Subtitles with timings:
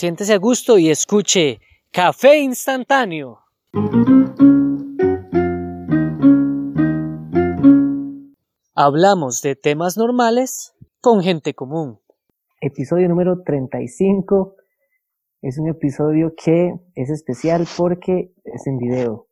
[0.00, 1.60] Siéntese a gusto y escuche
[1.92, 3.40] Café Instantáneo.
[8.74, 12.00] Hablamos de temas normales con gente común.
[12.62, 14.56] Episodio número 35.
[15.42, 19.26] Es un episodio que es especial porque es en video.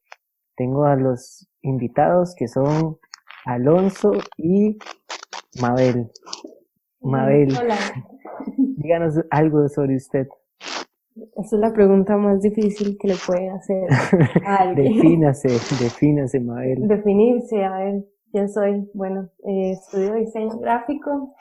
[0.55, 2.98] Tengo a los invitados que son
[3.46, 4.77] Alonso y
[5.62, 6.10] Mabel.
[7.00, 7.78] Mabel, Hola.
[8.77, 10.28] díganos algo sobre usted.
[11.36, 13.88] Esa es la pregunta más difícil que le puede hacer
[14.45, 14.95] a alguien.
[14.95, 16.86] Defínase, defínase, Mabel.
[16.88, 18.88] Definirse, a ver, quién soy.
[18.95, 21.34] Bueno, eh, estudio diseño gráfico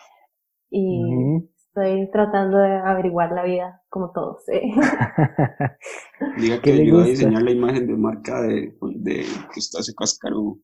[0.70, 4.48] y estoy tratando de averiguar la vida como todos.
[4.50, 4.62] ¿eh?
[6.38, 9.26] Diga ¿Qué que le ayudó a diseñar la imagen de marca de, de
[9.96, 10.60] cascarudo.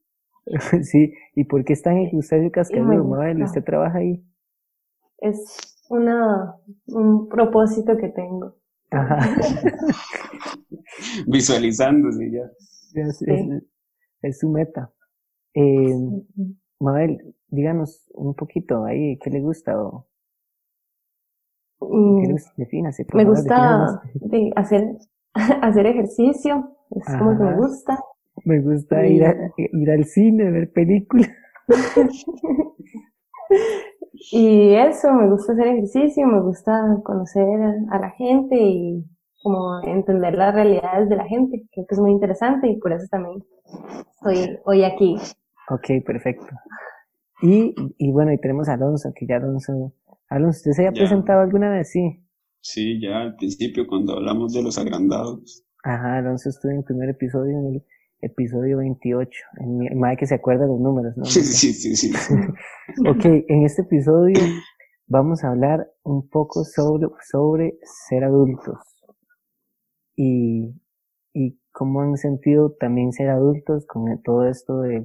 [0.81, 3.43] sí, ¿y por qué están en usted cascarudo, me Mabel?
[3.43, 4.23] ¿Usted trabaja ahí?
[5.19, 6.55] Es una,
[6.87, 8.55] un propósito que tengo.
[8.93, 9.19] Ajá.
[11.27, 12.49] Visualizándose ya.
[13.01, 13.25] es, Sí.
[13.27, 13.63] es-
[14.21, 14.91] es su meta.
[15.53, 15.95] Eh,
[16.79, 19.77] Mabel, díganos un poquito ahí, ¿qué le gusta?
[19.81, 20.07] O,
[21.79, 22.51] ¿Qué Mm, le gusta?
[22.57, 24.01] Defínase, Me favor, gusta
[24.55, 24.97] hacer,
[25.61, 27.99] hacer ejercicio, es como que me gusta.
[28.45, 31.29] Me gusta y- ir, a- ir al cine, ver películas.
[34.31, 36.71] Y eso, me gusta hacer ejercicio, me gusta
[37.03, 37.45] conocer
[37.91, 39.03] a la gente y
[39.41, 41.63] como entender las realidades de la gente.
[41.71, 43.43] Creo que es muy interesante y por eso también
[44.15, 45.15] estoy hoy aquí.
[45.69, 46.47] Ok, perfecto.
[47.41, 49.93] Y, y bueno, y tenemos a Alonso, que ya Alonso,
[50.29, 50.99] Alonso, ¿usted se había Ya.
[50.99, 51.91] presentado alguna vez?
[51.91, 52.23] Sí.
[52.61, 55.63] Sí, ya al principio cuando hablamos de los agrandados.
[55.83, 57.83] Ajá, Alonso estuvo en el primer episodio, en el
[58.25, 59.31] episodio 28.
[59.89, 61.25] El mae que se acuerda los números, ¿no?
[61.25, 62.11] Sí, sí, sí, sí.
[63.07, 64.39] Ok, en este episodio
[65.07, 67.77] vamos a hablar un poco sobre, sobre
[68.07, 68.79] ser adultos
[70.15, 70.73] y,
[71.33, 75.03] y cómo han sentido también ser adultos con todo esto de,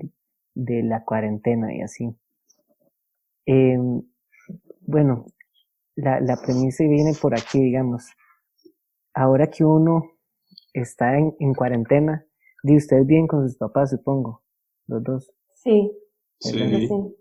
[0.55, 2.17] de la cuarentena y así.
[3.47, 4.03] Em,
[4.81, 5.27] bueno,
[5.97, 8.07] la, la premisa viene por aquí, digamos.
[9.15, 10.13] Ahora que uno
[10.73, 12.25] está en, en cuarentena,
[12.63, 14.43] de usted bien con sus papás, supongo,
[14.87, 15.33] los dos.
[15.55, 15.93] Sí,
[16.45, 16.79] ¿verdad?
[16.79, 16.89] Sí.
[16.89, 17.17] sí.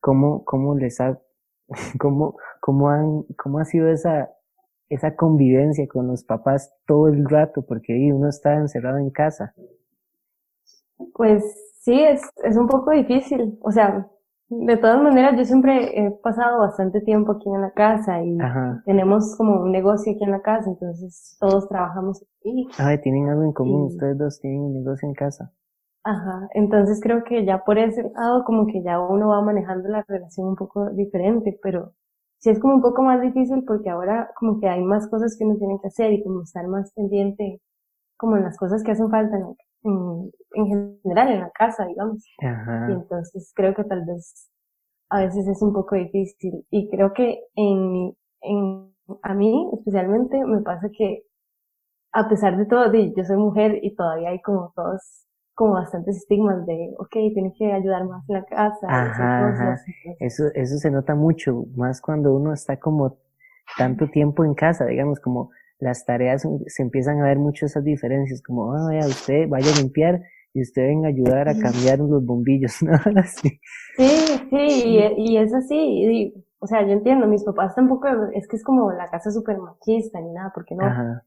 [0.00, 1.20] ¿Cómo, cómo les ha,
[2.00, 4.30] cómo, cómo han, cómo ha sido esa,
[4.88, 7.62] esa convivencia con los papás todo el rato?
[7.62, 9.54] Porque ahí uno está encerrado en casa.
[11.14, 11.42] Pues
[11.80, 13.58] sí, es, es un poco difícil.
[13.60, 14.08] O sea,
[14.48, 18.82] de todas maneras, yo siempre he pasado bastante tiempo aquí en la casa y Ajá.
[18.86, 22.68] tenemos como un negocio aquí en la casa, entonces todos trabajamos aquí.
[22.78, 25.52] A ver, tienen algo en común, ustedes dos tienen un negocio en casa.
[26.04, 30.04] Ajá, entonces creo que ya por ese lado como que ya uno va manejando la
[30.08, 31.92] relación un poco diferente, pero
[32.38, 35.44] sí es como un poco más difícil porque ahora como que hay más cosas que
[35.44, 37.60] uno tiene que hacer y como estar más pendiente
[38.16, 40.32] como en las cosas que hacen falta en, en, en
[41.02, 42.30] general en la casa, digamos.
[42.86, 42.94] Y Ajá.
[42.94, 44.50] entonces creo que tal vez
[45.10, 50.44] a veces es un poco difícil y creo que en, mi- en a mí especialmente
[50.46, 51.24] me pasa que
[52.12, 56.66] a pesar de todo, yo soy mujer y todavía hay como todos como bastantes estigmas
[56.66, 59.80] de, ok, tienes que ayudar más en la casa, y Ajá, ajá.
[59.80, 63.18] cosas, entonces, Eso, eso se nota mucho, más cuando uno está como
[63.76, 65.50] tanto tiempo en casa, digamos, como
[65.80, 69.80] las tareas se empiezan a ver mucho esas diferencias, como, ah, vea, usted vaya a
[69.80, 70.22] limpiar
[70.54, 72.98] y usted venga a ayudar a cambiar los bombillos, ¿no?
[73.24, 73.60] Sí,
[73.96, 78.56] sí, y, y es así, y, o sea, yo entiendo, mis papás tampoco, es que
[78.56, 81.24] es como la casa súper machista ni nada, porque no, Ajá.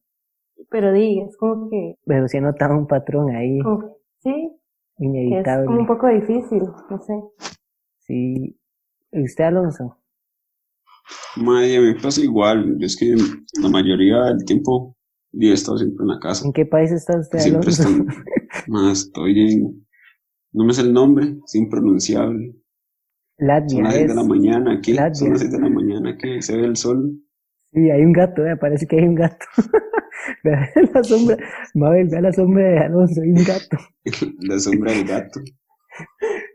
[0.69, 4.31] pero di, es como que, Pero sí he notado un patrón ahí, como sí,
[4.97, 5.65] que es inevitable.
[5.65, 7.13] como un poco difícil, no sé.
[7.99, 8.57] Sí.
[9.13, 9.97] ¿Y usted, Alonso?
[11.37, 12.77] Madre, me pasa igual.
[12.79, 13.15] Yo es que
[13.61, 14.95] la mayoría del tiempo
[15.31, 16.45] yo he estado siempre en la casa.
[16.45, 17.83] ¿En qué país está usted, Siempre Alonso?
[17.83, 18.05] estoy,
[18.67, 19.87] más estoy en,
[20.53, 22.53] no me sé el nombre, es impronunciable.
[23.37, 24.09] Son Latvia las seis es.
[24.09, 25.15] de la mañana aquí, Latvia.
[25.15, 27.19] son las seis de la mañana que se ve el sol.
[27.73, 29.45] Sí, hay un gato, eh, parece que hay un gato.
[30.43, 31.37] Vea la sombra,
[31.73, 33.77] Mabel, vea la sombra de Alonso, hay un gato.
[34.41, 35.39] La sombra del gato.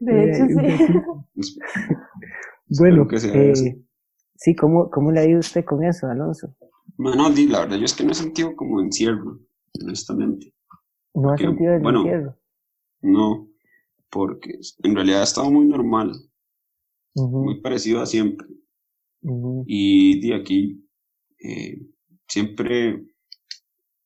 [0.00, 0.54] De hecho, sí.
[0.54, 1.26] gatito.
[1.36, 1.58] Es-
[2.78, 3.64] Bueno, que sea eh, eso.
[4.36, 6.54] Sí, ¿cómo, ¿cómo le ha ido usted con eso, Alonso?
[6.96, 9.40] Bueno, la verdad, yo es que no he sentido como encierro,
[9.82, 10.54] honestamente.
[11.14, 12.36] ¿No ha sentido el bueno, encierro?
[13.02, 13.48] No,
[14.10, 16.12] porque en realidad ha estado muy normal,
[17.14, 18.46] muy parecido a siempre.
[19.66, 20.86] Y de aquí
[21.42, 21.80] eh,
[22.28, 23.04] siempre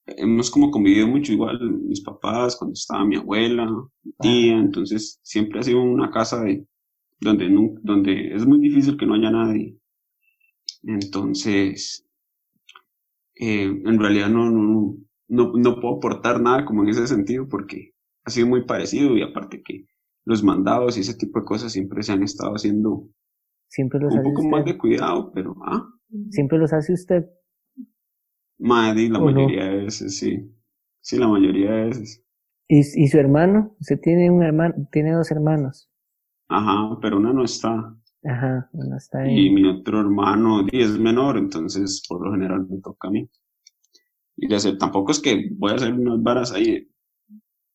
[0.06, 3.70] hemos como convivido mucho, igual mis papás, cuando estaba mi abuela,
[4.02, 6.66] mi tía, entonces siempre ha sido una casa de,
[7.20, 7.48] donde,
[7.82, 9.76] donde es muy difícil que no haya nadie.
[10.82, 12.04] Entonces,
[13.36, 14.96] eh, en realidad no, no,
[15.28, 17.92] no, no puedo aportar nada como en ese sentido porque
[18.24, 19.86] ha sido muy parecido y aparte que
[20.24, 23.08] los mandados y ese tipo de cosas siempre se han estado haciendo
[23.68, 24.50] Siempre los un hace poco usted.
[24.50, 25.88] más de cuidado, pero ah,
[26.30, 27.24] Siempre los hace usted.
[28.58, 30.54] madre, la mayoría de veces sí.
[31.00, 32.24] Sí, la mayoría de veces.
[32.68, 33.76] ¿Y, y su hermano?
[33.80, 35.90] Usted tiene un hermano, tiene dos hermanos.
[36.48, 37.96] Ajá, pero una no está.
[38.25, 39.50] Ajá, uno está Y ahí.
[39.50, 43.28] mi otro hermano es menor, entonces por lo general me toca a mí.
[44.37, 46.88] Y hacer, tampoco es que voy a hacer unas varas ahí,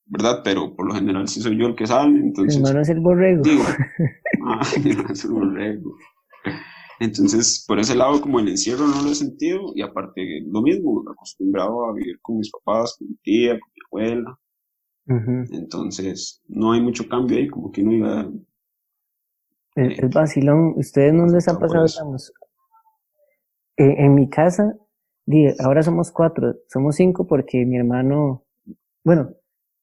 [0.05, 0.41] ¿verdad?
[0.43, 3.43] Pero por lo general sí soy yo el que sale, entonces hermano es el borrego.
[3.43, 3.63] digo,
[4.39, 5.95] no, es un borrego.
[6.99, 11.03] Entonces, por ese lado, como el encierro no lo he sentido, y aparte lo mismo,
[11.09, 13.81] acostumbrado a vivir con mis papás, con mi tía, con mi
[14.11, 14.39] abuela,
[15.51, 18.31] entonces no hay mucho cambio ahí, como que uno iba,
[19.75, 20.73] Es, es vacilón.
[20.77, 22.33] ¿Ustedes no les ha pasado, digamos?
[23.77, 24.75] eh, en mi casa,
[25.59, 28.45] ahora somos cuatro, somos cinco porque mi hermano,
[29.03, 29.31] bueno,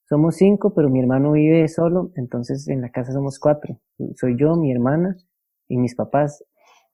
[0.09, 3.81] somos cinco, pero mi hermano vive solo, entonces en la casa somos cuatro.
[4.17, 5.17] Soy yo, mi hermana
[5.69, 6.45] y mis papás.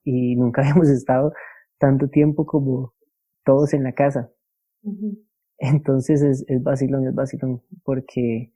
[0.05, 1.33] Y nunca habíamos estado
[1.79, 2.95] tanto tiempo como
[3.45, 4.31] todos en la casa.
[5.59, 8.53] Entonces es, es vacilón, es vacilón, porque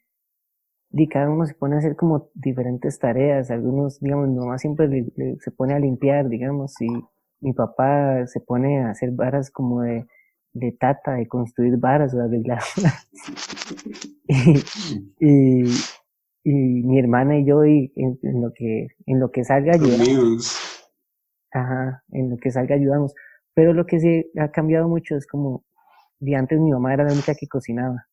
[0.93, 3.51] di, cada uno se pone a hacer como diferentes tareas.
[3.51, 6.89] Algunos, digamos, mi mamá siempre le- le- se pone a limpiar, digamos, y
[7.41, 10.07] mi papá se pone a hacer varas como de,
[10.55, 12.61] de tata, de construir varas o de arreglar.
[14.29, 14.59] y,
[15.21, 15.65] y,
[16.45, 16.53] y
[16.85, 20.07] mi hermana y yo, y en, en lo que, en lo que salga ayudamos.
[21.53, 23.15] Ajá, en lo que salga ayudamos.
[23.55, 25.65] Pero lo que sí ha cambiado mucho es como,
[26.21, 28.07] de antes mi mamá era la única que cocinaba.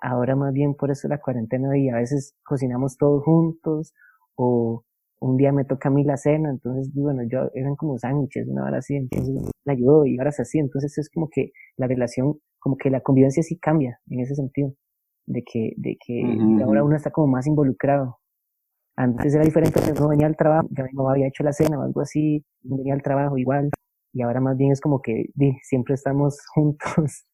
[0.00, 3.92] Ahora más bien por eso la cuarentena y a veces cocinamos todos juntos
[4.34, 4.84] o
[5.20, 8.64] un día me toca a mí la cena, entonces bueno, yo eran como sándwiches, una
[8.64, 12.36] hora así, entonces la ayudó y ahora es así, entonces es como que la relación,
[12.58, 14.72] como que la convivencia sí cambia en ese sentido,
[15.26, 16.22] de que, de que
[16.64, 18.16] ahora uno está como más involucrado.
[18.96, 21.82] Antes era diferente, uno venía al trabajo, ya mi mamá había hecho la cena o
[21.82, 23.70] algo así, venía al trabajo igual,
[24.12, 25.26] y ahora más bien es como que
[25.62, 27.26] siempre estamos juntos.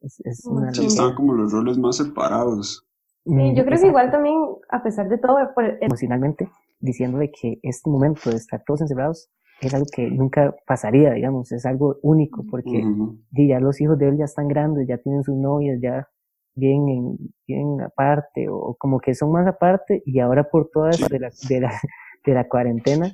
[0.00, 0.86] Es, es una sí.
[0.86, 2.84] estaban como los roles más separados.
[3.24, 4.36] Sí, Mm, yo creo que igual también,
[4.70, 6.48] a pesar de todo, por el- emocionalmente,
[6.80, 9.28] diciendo de que este momento de estar todos encerrados
[9.60, 12.82] es algo que nunca pasaría, digamos, es algo único, porque
[13.30, 16.08] di, ya los hijos de él ya están grandes, ya tienen sus novias, ya
[16.54, 17.16] viven, en,
[17.46, 21.04] viven aparte, o como que son más aparte, y ahora por toda Sí.
[21.10, 21.70] de la, de la,
[22.24, 23.12] de la cuarentena,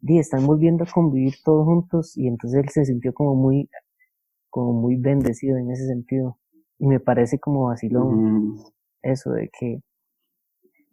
[0.00, 3.68] di, están volviendo a convivir todos juntos, y entonces él se sintió como muy,
[4.56, 6.38] como muy bendecido en ese sentido,
[6.78, 8.56] y me parece como vacilón
[9.02, 9.82] eso de que,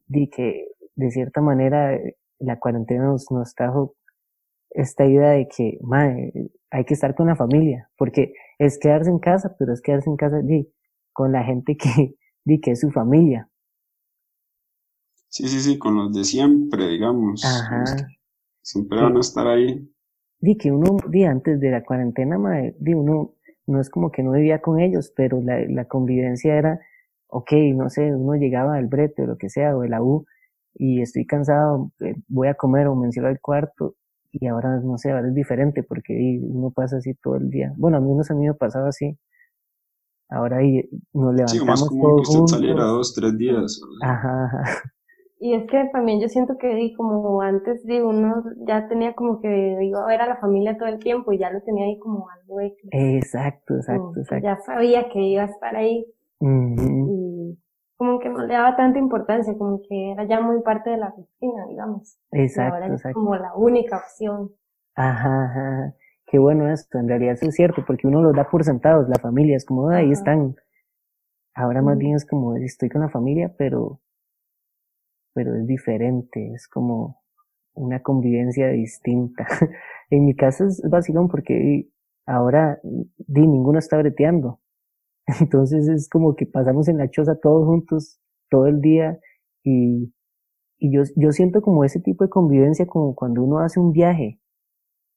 [0.06, 3.96] di que de cierta manera eh, la cuarentena nos, nos trajo
[4.72, 6.34] esta idea de que, mae,
[6.72, 10.18] hay que estar con la familia, porque es quedarse en casa, pero es quedarse en
[10.18, 10.70] casa, di,
[11.14, 13.50] con la gente que, di, que es su familia.
[15.30, 17.42] Sí, sí, sí, con los de siempre, digamos.
[17.46, 17.86] Ajá.
[18.62, 19.04] siempre Sí.
[19.06, 19.90] van a estar ahí.
[20.42, 23.33] Di que uno, di, antes de la cuarentena, mae, di, uno
[23.68, 26.80] no es como que no vivía con ellos, pero la, la convivencia era,
[27.28, 30.26] ok, no sé, uno llegaba al brete o lo que sea, o de la U,
[30.76, 33.96] y estoy cansado, eh, voy a comer o me encierro al cuarto,
[34.32, 37.74] y ahora, no sé, ahora es diferente porque uno pasa así todo el día.
[37.78, 39.18] Bueno, a mí menos a mí me pasaba así.
[40.30, 42.50] Ahora di, nos Sí, más levantamos común que todos juntos.
[42.50, 43.80] saliera dos, tres días.
[44.00, 44.93] Ajá, ajá.
[45.46, 49.78] Y es que también yo siento que como antes de uno ya tenía como que
[49.82, 52.30] iba a ver a la familia todo el tiempo y ya lo tenía ahí como
[52.30, 52.90] algo X.
[52.92, 54.48] Exacto, exacto, Como exacto.
[54.48, 56.06] Ya sabía que iba a estar ahí
[56.40, 57.60] y
[57.98, 61.10] como que no le daba tanta importancia, como que era ya muy parte de la
[61.10, 62.18] rutina, digamos.
[62.32, 63.20] Y ahora Exacto, es exacto.
[63.20, 64.52] como la única opción.
[64.96, 65.94] Ajá, ajá.
[66.26, 69.20] Qué bueno esto, en realidad eso es cierto, porque uno los da por sentados, la
[69.20, 70.14] familia es como, "Ah, ahí Ajá.
[70.14, 70.56] están.
[71.54, 74.00] Ahora más bien es como, estoy con la familia, pero,
[75.34, 77.22] pero es diferente, es como
[77.74, 79.46] una convivencia distinta.
[80.10, 81.90] En mi caso es vacilón porque
[82.28, 84.60] ahora, di, ninguno está breteando.
[85.40, 89.20] Entonces es como que pasamos en la choza todos juntos todo el día
[89.64, 90.14] y,
[90.78, 94.40] y yo, yo siento como ese tipo de convivencia como cuando uno hace un viaje,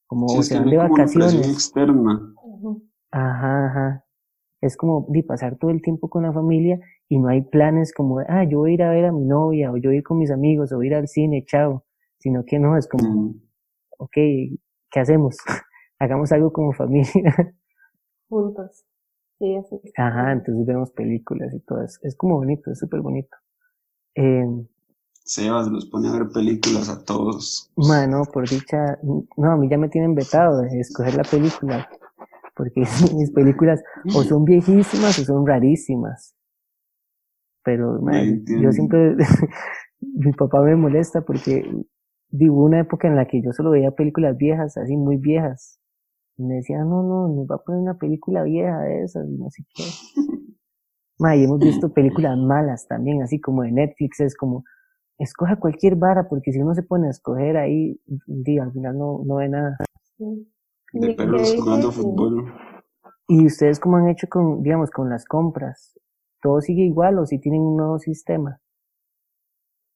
[0.07, 1.47] como Sí, o se van de como una vacaciones.
[1.53, 2.33] externa.
[3.11, 4.05] Ajá, ajá.
[4.61, 8.19] Es como de pasar todo el tiempo con la familia y no hay planes como,
[8.19, 10.03] ah, yo voy a ir a ver a mi novia o yo voy a ir
[10.03, 11.85] con mis amigos o voy a ir al cine, chao.
[12.19, 13.35] Sino que no, es como,
[13.99, 14.13] ok,
[14.91, 15.37] ¿qué hacemos?
[15.99, 17.35] Hagamos algo como familia.
[18.29, 18.83] Juntos.
[19.39, 19.91] Sí, eso es.
[19.97, 21.99] Ajá, entonces vemos películas y todo eso.
[22.01, 23.35] Es como bonito, es súper bonito.
[24.15, 24.45] Eh,
[25.27, 27.69] Sebas los pone a ver películas a todos.
[27.75, 31.89] mano, por dicha, no, a mí ya me tienen vetado de escoger la película.
[32.57, 32.81] Porque
[33.15, 33.83] mis películas
[34.15, 36.35] o son viejísimas o son rarísimas.
[37.63, 37.99] Pero
[38.61, 39.15] yo siempre,
[39.99, 41.69] mi papá me molesta porque
[42.31, 45.79] hubo una época en la que yo solo veía películas viejas, así muy viejas.
[46.37, 49.37] Y me decía, no, no, nos va a poner una película vieja de esas y
[49.37, 49.83] no sé qué.
[51.19, 54.63] Y hemos visto películas malas también, así como de Netflix, es como,
[55.17, 59.23] escoja cualquier vara, porque si uno se pone a escoger ahí, diga, al final no,
[59.25, 59.77] no ve nada.
[60.15, 60.47] Sí.
[60.93, 62.53] De Y- perros jugando fútbol.
[63.27, 65.99] ¿Y ustedes cómo han hecho con, digamos, con las compras?
[66.41, 68.59] ¿Todo sigue igual o si tienen un nuevo sistema?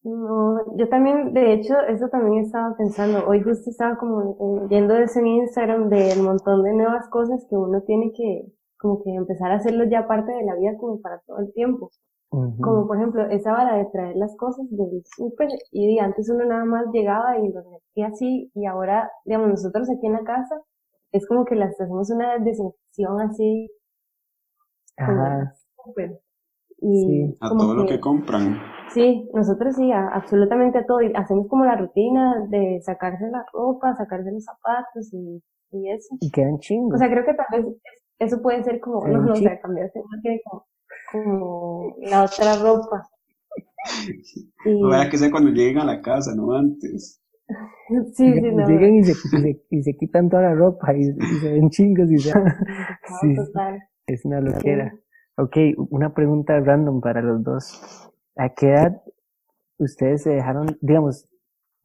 [0.03, 3.23] No, yo también, de hecho, eso también estaba pensando.
[3.27, 4.31] Hoy justo estaba como
[4.63, 8.47] eh, viendo eso en Instagram del montón de nuevas cosas que uno tiene que,
[8.79, 11.91] como que empezar a hacerlo ya parte de la vida como para todo el tiempo.
[12.31, 16.63] Como por ejemplo, esa vara de traer las cosas del súper y antes uno nada
[16.63, 20.55] más llegaba y los metía así y ahora, digamos, nosotros aquí en la casa
[21.11, 23.69] es como que las hacemos una desinfección así
[24.97, 25.53] como Ajá.
[26.83, 27.37] Y Sí.
[27.41, 28.59] A todo lo que- que compran.
[28.93, 31.01] Sí, nosotros sí, a- absolutamente a todo.
[31.01, 35.41] Y hacemos como la rutina de sacarse la ropa, sacarse los zapatos y,
[35.71, 36.15] y eso.
[36.19, 36.95] y quedan chingos.
[36.95, 37.75] O sea, creo que tal vez
[38.19, 40.65] eso puede ser como, no, no, o sea, cambiarse más que como,
[41.11, 43.07] como la otra ropa.
[44.65, 44.81] Y.
[44.83, 47.20] Vaya que sea cuando lleguen a la casa, no antes.
[47.87, 48.67] sí, sí, Llegan- no.
[48.67, 51.69] Llegan y se, y, se, y se quitan toda la ropa y, y se ven
[51.69, 52.31] chingos y se...
[52.39, 52.45] no,
[53.21, 53.79] sí, total.
[54.07, 54.93] es una loquera.
[55.37, 55.57] Ok,
[55.89, 58.11] una pregunta random para los dos.
[58.35, 59.01] ¿A qué edad
[59.77, 61.27] ustedes se dejaron, digamos,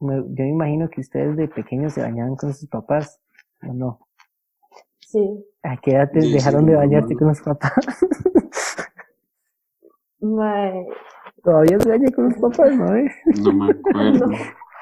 [0.00, 3.20] me- yo me imagino que ustedes de pequeños se bañaban con sus papás,
[3.66, 4.00] ¿o no?
[5.00, 5.44] Sí.
[5.62, 7.18] ¿A qué edad te Sí, sí, dejaron de mi bañarte mamá.
[7.18, 7.72] con los papás?
[10.20, 10.86] Mae,
[11.44, 12.94] Todavía se baña con los papás, ¿no?
[12.96, 13.10] eh?
[13.44, 14.26] No me acuerdo.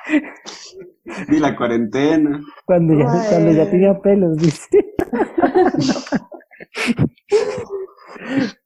[1.29, 2.41] Ni la cuarentena.
[2.67, 3.29] Cuando ya, Ay.
[3.31, 4.95] cuando ya tenía pelos, dice.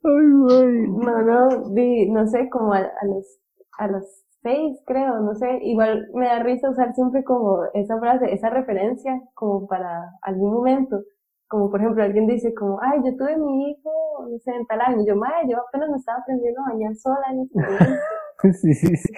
[0.05, 0.89] Ay, güey.
[0.89, 3.39] No, no, di, no sé, como a, a los,
[3.79, 4.05] a los
[4.43, 9.21] seis, creo, no sé, igual me da risa usar siempre como esa frase, esa referencia,
[9.35, 11.03] como para algún momento,
[11.49, 13.91] como por ejemplo alguien dice como, ay, yo tuve mi hijo,
[14.31, 17.27] no sé, en tal año, yo, madre, yo apenas me estaba aprendiendo a bañar sola
[17.33, 17.85] en ese momento".
[18.63, 19.13] Sí, sí, sí.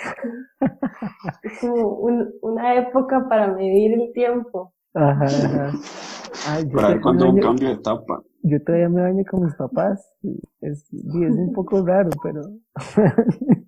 [1.42, 4.72] es como un- una época para medir el tiempo.
[4.94, 5.72] Ajá, ajá.
[6.48, 8.22] Ay, yo, Para cuando un cambio de etapa.
[8.42, 10.12] yo todavía me baño con mis papás.
[10.60, 12.42] Es, sí, es un poco raro, pero.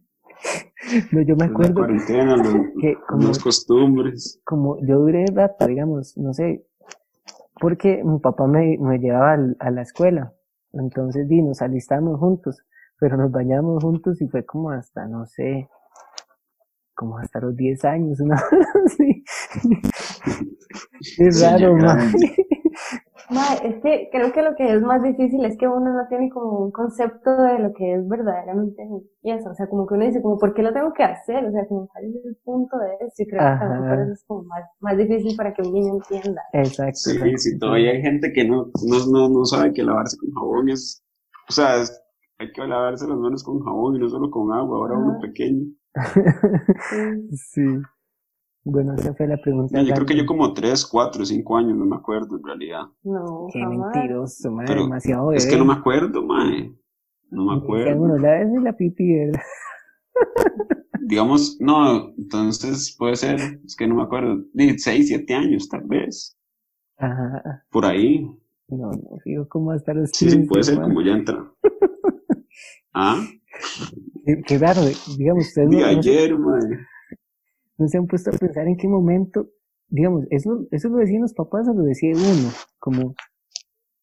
[1.12, 4.40] no, yo me La acuerdo cuarentena, los, que como, las costumbres.
[4.44, 6.64] como yo duré rato, digamos, no sé,
[7.61, 10.35] porque mi papá me, me llevaba al- a la escuela.
[10.73, 12.62] Entonces, di, nos alistamos juntos,
[13.02, 15.68] pero nos bañamos juntos y fue como hasta, no sé,
[16.94, 18.37] como hasta los 10 años, una
[18.87, 19.25] así.
[21.18, 21.97] Es raro, ma.
[21.97, 22.37] grande.
[23.28, 26.30] Mae, es que creo que lo que es más difícil es que uno no tiene
[26.30, 28.82] como un concepto de lo que es verdaderamente
[29.25, 31.44] eso, o sea, como que uno dice como, ¿por qué lo tengo que hacer?
[31.44, 33.14] O sea, como, ¿cuál es el punto de eso?
[33.23, 35.94] Y creo que también por eso es como más, más difícil para que un niño
[35.94, 36.40] entienda.
[36.52, 36.92] Exacto.
[36.94, 37.38] Sí, exacto.
[37.38, 41.02] sí, todavía hay gente que no, no, no, no sabe que lavarse con jabón es.
[41.49, 41.99] O sea, es-
[42.39, 44.79] hay que lavarse las manos con jabón y no solo con agua.
[44.79, 45.67] Ahora uno pequeño.
[46.91, 47.31] Sí.
[47.37, 47.62] sí.
[48.65, 49.77] Bueno, esa fue la pregunta.
[49.77, 52.83] No, yo creo que yo como 3, 4, 5 años, no me acuerdo en realidad.
[53.03, 53.93] No, Qué jamás.
[53.97, 55.39] mentiroso, madre, Pero demasiado bebé.
[55.39, 56.73] Es que no me acuerdo, mae.
[57.31, 58.01] No me acuerdo.
[58.01, 59.41] uno, la vez de la pipi, ¿verdad?
[61.01, 66.37] Digamos, no, entonces puede ser, es que no me acuerdo, 6, 7 años tal vez,
[66.99, 67.65] Ajá.
[67.71, 68.25] por ahí.
[68.69, 71.53] No, no, fijo cómo hasta los Sí, sí, 15, puede ser como ya entra.
[72.95, 73.27] Ah,
[74.25, 74.81] Qué, qué raro,
[75.17, 76.87] digamos, ustedes de no, no se, ayer, mae.
[77.79, 79.49] no se han puesto a pensar en qué momento,
[79.89, 83.15] digamos, eso, eso lo decían los papás o lo decía uno, como,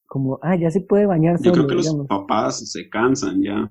[0.08, 2.08] como, ah, ya se puede bañar Yo solo, creo que los digamos.
[2.08, 3.68] papás se cansan ya.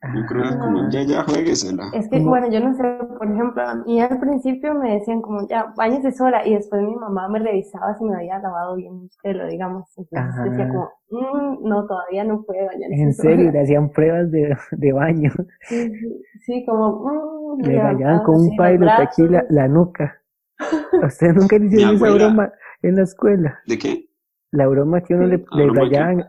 [0.00, 0.58] Yo creo que es Ah.
[0.62, 1.90] como, ya, ya, jueguesela.
[1.92, 2.82] Es que, bueno, yo no sé,
[3.18, 6.94] por ejemplo, a mí al principio me decían como, ya, bañese sola, y después mi
[6.94, 9.86] mamá me revisaba si me había lavado bien el pelo, digamos.
[9.96, 10.44] Entonces Ajá.
[10.44, 13.30] decía como, "Mm, no, todavía no puede bañarse En sola".
[13.30, 18.34] serio, le hacían pruebas de, de baño, Sí, sí, sí, como, mm, le levantaban con
[18.36, 20.20] un pilot aquí la, la nuca.
[21.02, 22.52] ¿A ustedes nunca le hicieron esa broma
[22.82, 23.58] en la escuela?
[23.66, 24.08] ¿De qué?
[24.52, 26.24] La broma que uno le, le rayaban,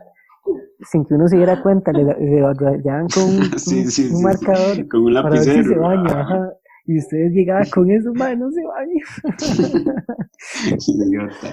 [0.90, 4.16] sin que uno se diera cuenta, le, le rayaban con un, Sí, un- sí, un
[4.16, 6.52] sí, marcador Con un para ver si se baña, ajá.
[6.86, 9.02] Y ustedes llegaban con eso, man, no se baña.
[10.88, 11.50] Idiota.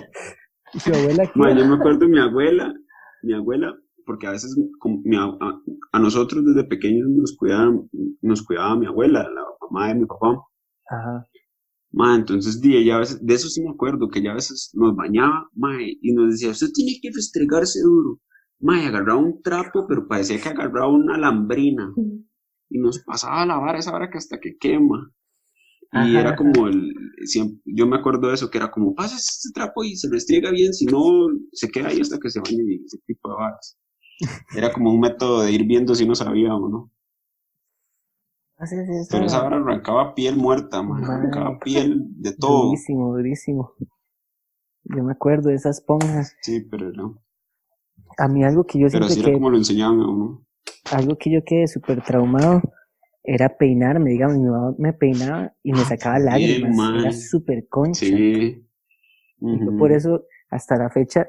[0.74, 2.74] Y su abuela aquí, Ma, yo me acuerdo de mi abuela,
[3.24, 3.74] mi abuela,
[4.06, 5.62] porque a veces como mi a, a-
[5.94, 7.89] a nosotros desde pequeños nos cuidaban,
[8.22, 10.42] nos cuidaba mi abuela, la mamá de mi papá.
[10.89, 11.27] ajá,
[11.92, 14.72] Ma, entonces, di, ella a veces, de eso sí me acuerdo, que ella a veces
[14.74, 18.20] nos bañaba, ma, y nos decía, usted tiene que restregarse duro.
[18.60, 21.94] Ma, y agarraba un trapo, pero parecía que agarraba una lambrina.
[22.70, 25.12] Y nos pasaba a lavar esa hora que hasta que quema.
[25.94, 29.50] Y era como el, siempre, yo me acuerdo de eso, que era como, pasa este
[29.54, 31.02] trapo y se restriega bien, si no,
[31.54, 33.78] se queda ahí hasta que se bañe y ese tipo de varas.
[34.58, 36.92] Era como un método de ir viendo si no sabía o no.
[39.12, 42.66] Pero esa vara arrancaba piel muerta, man, Mae, arrancaba piel de todo.
[42.66, 43.74] Durísimo, durísimo.
[44.84, 46.36] Yo me acuerdo de esas esponjas.
[46.42, 47.22] Sí, pero no.
[48.18, 50.46] A mí algo que yo Pero siempre sí que era como lo enseñaban a uno.
[50.92, 52.62] algo que yo quedé súper traumado
[53.24, 57.68] era peinarme, digamos, mi mamá me peinaba y me sacaba Ah, Bien, lágrimas, era súper
[57.68, 58.06] concha.
[58.06, 58.64] Sí.
[59.78, 61.28] Por eso, hasta la fecha,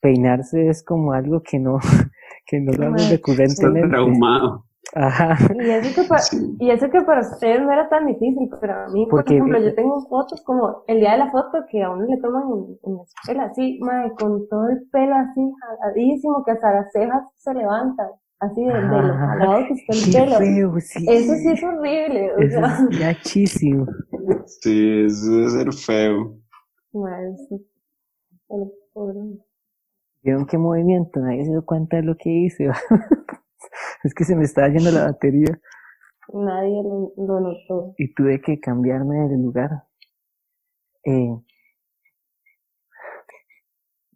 [0.00, 1.78] peinarse es como algo que no,
[2.46, 3.88] que no lo hago Está recurrentemente.
[3.88, 4.66] traumado.
[4.94, 6.56] Ajá, Y eso, que para, Sí.
[6.60, 9.74] y eso que para ustedes no era tan difícil, pero a mí, por ejemplo, yo
[9.74, 12.96] tengo fotos como el día de la foto que a uno le toman en, en
[12.96, 17.54] la escuela, así, mae, con todo el pelo así jaladísimo, que hasta las cejas se
[17.54, 18.08] levantan,
[18.40, 20.38] así de, de lo jalado que está el pelo.
[20.38, 21.06] feo, sí.
[21.08, 23.86] Eso sí es horrible, o Eso sea, es gachísimo.
[24.46, 26.36] Sí, eso debe ser feo.
[26.92, 27.60] mae, eso-
[28.50, 29.18] el pobre.
[30.22, 31.18] ¿Vieron qué movimiento?
[31.20, 32.68] Nadie se dio cuenta de lo que hice.
[34.04, 35.58] es que se me estaba yendo la batería
[36.32, 37.94] Nadie lo, lo notó.
[37.98, 39.84] y tuve que cambiarme de lugar.
[41.04, 41.30] Eh,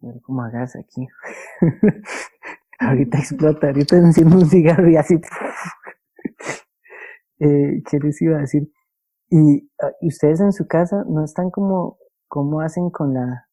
[0.01, 1.07] a ver cómo hagas aquí.
[2.79, 5.15] ahorita explota, ahorita enciendo un cigarro y así.
[7.39, 8.71] eh, ¿Qué les iba a decir?
[9.29, 13.47] Y, ah, y ustedes en su casa no están como, ¿cómo hacen con la,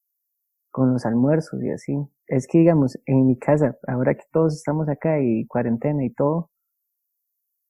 [0.70, 1.94] con los almuerzos y así?
[2.28, 6.50] Es que digamos, en mi casa, ahora que todos estamos acá y cuarentena y todo,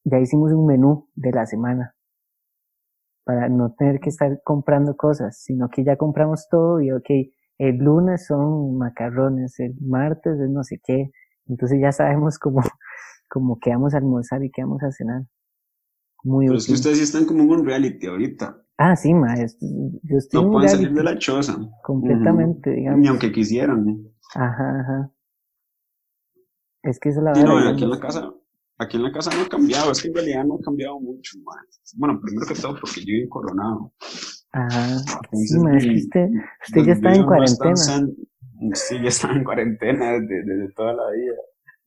[0.05, 1.95] ya hicimos un menú de la semana
[3.25, 7.11] para no tener que estar comprando cosas, sino que ya compramos todo y ok,
[7.59, 11.11] el lunes son macarrones, el martes es no sé qué,
[11.49, 12.63] entonces ya sabemos cómo,
[13.29, 15.23] cómo qué vamos a almorzar y qué vamos a cenar.
[16.23, 16.75] Muy Pero es que útil.
[16.75, 18.66] ustedes están como en un reality ahorita.
[18.79, 19.69] Ah, sí, maestro,
[20.03, 21.57] yo estoy No pueden salir de la choza.
[21.83, 23.01] completamente, digamos.
[23.01, 24.07] Ni aunque quisieran.
[24.35, 25.13] Ajá, ajá.
[26.83, 28.33] Es que es la Sí, no, aquí en la casa,
[28.79, 31.39] aquí en la casa no ha cambiado, es que en realidad no ha cambiado mucho,
[31.43, 31.65] man.
[31.97, 33.93] Bueno, primero que todo porque yo vivo Coronado.
[34.53, 34.99] Ajá,
[35.33, 36.29] sí, ma, es que usted,
[36.85, 38.09] ya está en están cuarentena.
[38.75, 41.37] Sí, ya están en cuarentena desde, desde toda la vida.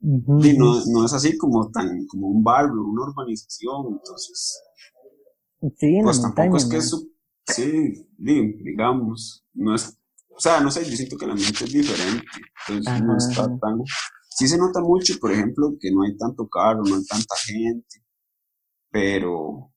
[0.02, 4.62] Ujú, Y no, no es así como tan, como un barrio, una urbanización, entonces,
[5.78, 7.12] Sí, la pues montaña, tampoco es que es, su-
[7.46, 9.98] sí, di- digamos, no es,
[10.30, 12.26] o sea, no sé, yo siento que el ambiente es diferente,
[12.68, 13.80] entonces no está tan,
[14.30, 18.04] sí se nota mucho, por ejemplo, que no hay tanto carro, no hay tanta gente,
[18.92, 19.72] pero,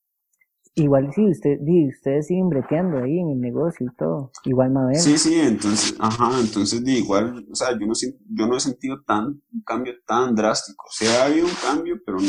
[0.74, 4.30] Igual sí, usted, sí, ustedes siguen breteando ahí en el negocio y todo.
[4.44, 4.96] Igual Mabel.
[4.98, 9.02] sí, sí, entonces, ajá, entonces di, igual, o sea, yo no, yo no he sentido
[9.06, 12.26] tan, un cambio tan drástico, o sea, ha habido un cambio, pero no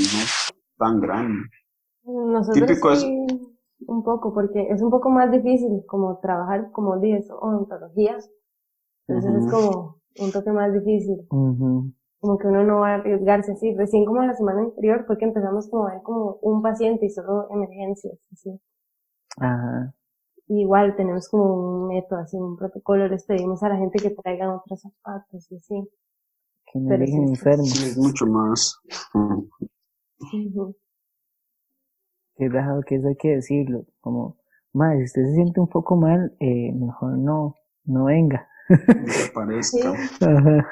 [0.77, 1.49] tan grande.
[2.05, 3.25] Nosotros Típico es- sí,
[3.87, 8.17] un poco, porque es un poco más difícil como trabajar como dices, ontología.
[9.07, 9.51] Entonces es Ujú.
[9.51, 13.73] como un toque más difícil, como que uno no va a arriesgarse así.
[13.75, 17.09] Recién como la semana anterior fue que empezamos como a ver como un paciente y
[17.09, 18.59] solo emergencias, así.
[19.37, 19.93] Ajá.
[20.47, 24.11] Y igual tenemos como un método, así, un protocolo, les pedimos a la gente que
[24.11, 25.89] traigan otros zapatos y así.
[26.71, 27.69] Que no dejen enfermos.
[27.69, 28.79] Sí, es mucho más.
[32.35, 33.85] Qué raro que eso hay que decirlo.
[34.01, 34.37] Como,
[34.73, 38.47] ma, si usted se siente un poco mal, eh, mejor no, no venga.
[38.69, 39.95] Desaparezca.
[39.95, 40.25] Sí.
[40.25, 40.67] Ajá.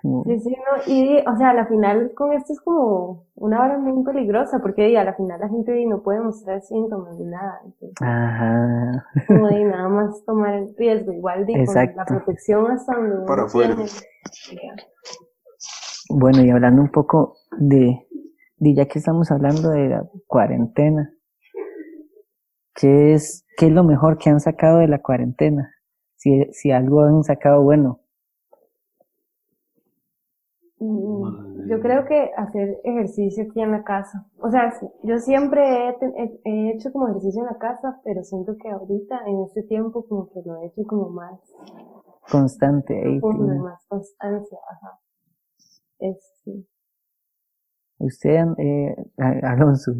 [0.00, 3.62] Como, Sí, sí, no, y o sea, a la final con esto es como una
[3.62, 7.60] hora muy peligrosa, porque a la final la gente no puede mostrar síntomas ni nada,
[7.64, 9.04] entonces, Ajá.
[9.26, 13.26] como de nada más tomar el riesgo, igual di, con la protección hasta donde uno
[13.26, 13.76] Para afuera.
[16.10, 18.06] Bueno, y hablando un poco de,
[18.60, 21.12] de ya que estamos hablando de la cuarentena,
[22.74, 25.74] ¿qué es, qué es lo mejor que han sacado de la cuarentena?
[26.16, 28.00] Si, si algo han sacado bueno.
[30.80, 35.88] Mm, Yo creo que hacer ejercicio aquí en la casa, o sea, sí, yo siempre
[35.88, 39.42] he, te- he- he hecho como ejercicio en la casa, pero siento que ahorita, en
[39.42, 41.38] este tiempo, como que lo he hecho como más
[42.30, 43.20] Constante ahí.
[43.20, 44.98] tiene- más constancia, ajá.
[45.98, 46.37] Es.
[47.98, 48.94] Usted, eh,
[49.42, 49.92] Alonso.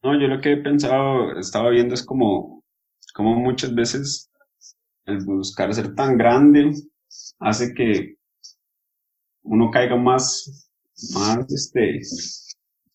[0.00, 2.62] No, yo lo que he pensado, estaba viendo es como,
[3.14, 4.30] como muchas veces
[5.06, 6.72] el buscar ser tan grande
[7.40, 8.16] hace que
[9.42, 10.70] uno caiga más,
[11.14, 12.00] más, este,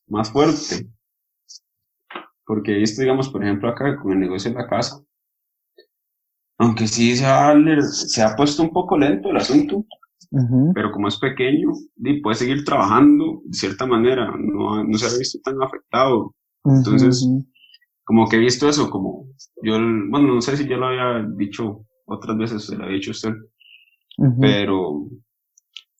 [0.07, 0.87] más fuerte.
[2.45, 5.01] porque he visto, digamos, por ejemplo, acá con el negocio de la casa,
[6.57, 7.53] aunque sí se ha,
[7.91, 9.85] se ha puesto un poco lento el asunto,
[10.73, 11.69] pero como es pequeño,
[12.23, 16.33] puede seguir trabajando de cierta manera, no, no se ha visto tan afectado.
[16.65, 17.27] Entonces,
[18.03, 19.27] como que he visto eso, como
[19.61, 23.11] yo, bueno, no sé si ya lo había dicho otras veces, se lo había dicho
[23.11, 23.33] usted,
[24.39, 25.07] pero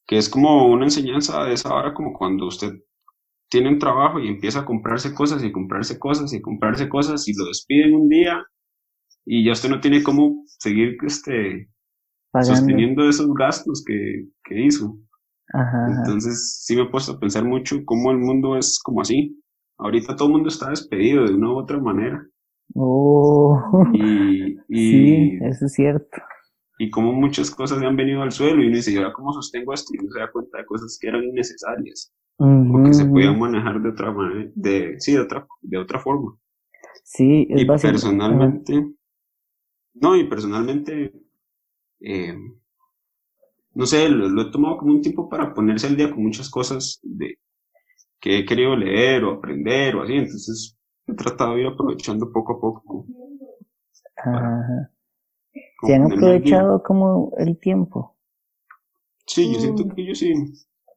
[0.07, 2.73] que es como una enseñanza de esa hora, como cuando usted
[3.49, 7.33] tiene un trabajo y empieza a comprarse cosas y comprarse cosas y comprarse cosas y
[7.35, 8.43] lo despiden un día
[9.25, 11.69] y ya usted no tiene cómo seguir este,
[12.41, 14.97] sosteniendo esos gastos que, que hizo.
[15.97, 19.39] Entonces sí me he puesto a pensar mucho cómo el mundo es como así.
[19.77, 22.25] Ahorita todo el mundo está despedido de una u otra manera.
[22.75, 23.59] Oh,
[23.93, 26.21] y, y, sí, eso es cierto.
[26.79, 29.73] Y como muchas cosas han venido al suelo y uno dice, ¿y ahora cómo sostengo
[29.73, 29.93] esto?
[29.93, 33.81] Y uno se da cuenta de cosas que eran innecesarias o que se podían manejar
[33.81, 36.35] de otra manera, de, sí, de otra, de otra forma.
[37.03, 38.85] Sí, es y personalmente,
[39.93, 41.13] no, y personalmente,
[42.03, 42.35] eh,
[43.73, 46.99] no sé, lo, he tomado como un tiempo para ponerse al día con muchas cosas
[47.01, 47.39] de
[48.19, 52.53] que he querido leer o aprender o así, entonces he tratado de ir aprovechando poco
[52.53, 53.05] a poco.
[54.17, 54.91] Ajá.
[55.85, 58.15] ¿Se han aprovechado como el tiempo?
[59.25, 60.33] Sí, yo siento que yo sí.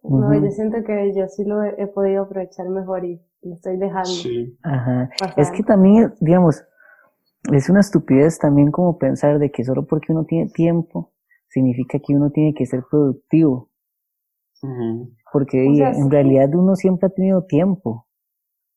[0.02, 4.08] No, yo siento que yo sí lo he, podido aprovechar mejor y lo estoy dejando.
[4.08, 4.56] Sí.
[4.62, 5.10] Ajá.
[5.36, 6.62] Es que también, digamos,
[7.52, 11.12] es una estupidez también como pensar de que solo porque uno tiene tiempo
[11.48, 13.70] significa que uno tiene que ser productivo.
[15.32, 18.06] Porque en realidad uno siempre ha tenido tiempo.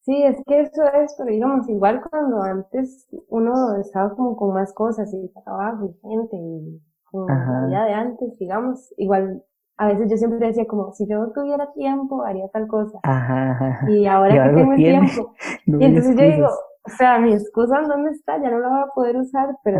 [0.02, 4.74] Sí, es que eso es, pero digamos, igual cuando antes uno estaba como con más
[4.74, 9.44] cosas y trabajo y gente y con la vida de antes, digamos, igual
[9.78, 13.00] a veces yo siempre decía como, si yo tuviera tiempo, haría tal cosa.
[13.04, 15.34] Ajá, Y ahora que tengo el tiempo.
[15.66, 16.48] y entonces yo digo,
[16.92, 19.80] o sea, mi excusa dónde está, ya no la voy a poder usar, pero,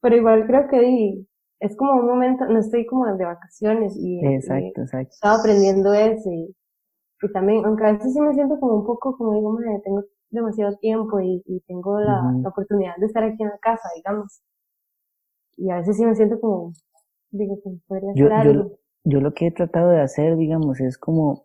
[0.00, 1.24] pero igual creo que
[1.60, 5.10] es como un momento, no estoy como de vacaciones y, exacto, exacto.
[5.12, 6.54] estaba aprendiendo eso y,
[7.22, 10.04] y, también, aunque a veces sí me siento como un poco, como digo, madre, tengo
[10.30, 14.42] demasiado tiempo y, y tengo la, la, oportunidad de estar aquí en la casa, digamos.
[15.56, 16.72] Y a veces sí me siento como,
[17.30, 21.44] digo, que podría yo, algo yo lo que he tratado de hacer, digamos, es como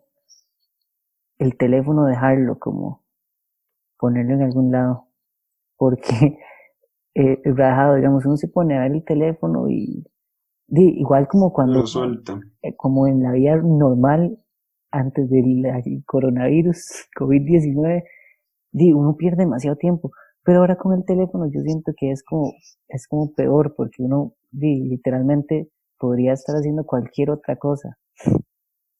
[1.38, 3.02] el teléfono dejarlo, como
[3.98, 5.08] ponerlo en algún lado,
[5.76, 6.38] porque
[7.14, 10.04] eh, rajado, digamos, uno se pone a ver el teléfono y,
[10.68, 11.84] igual como cuando,
[12.62, 14.38] eh, como en la vida normal,
[14.90, 15.62] antes del
[16.06, 18.04] coronavirus, COVID-19,
[18.94, 20.10] uno pierde demasiado tiempo,
[20.44, 22.52] pero ahora con el teléfono yo siento que es como,
[22.88, 27.98] es como peor, porque uno, literalmente, podría estar haciendo cualquier otra cosa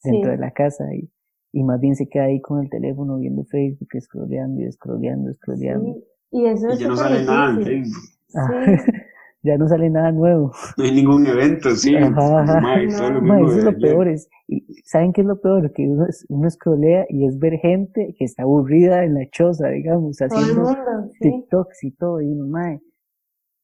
[0.03, 1.11] dentro de la casa y,
[1.53, 5.97] y más bien se queda ahí con el teléfono viendo Facebook, scrolleando y scrolleando, scrolleando.
[6.31, 8.03] Y eso ya no sale nada en Facebook.
[8.35, 8.49] Ah,
[9.43, 10.53] ya no sale nada nuevo.
[10.77, 11.97] No hay ningún evento, sí.
[11.97, 14.09] Ajá, eso es lo peor.
[14.09, 15.73] Es, y ¿Saben qué es lo peor?
[15.73, 20.19] Que uno, uno scrollea y es ver gente que está aburrida en la choza, digamos,
[20.19, 20.77] haciendo
[21.21, 22.21] TikToks y todo.
[22.21, 22.81] Y uno, mae,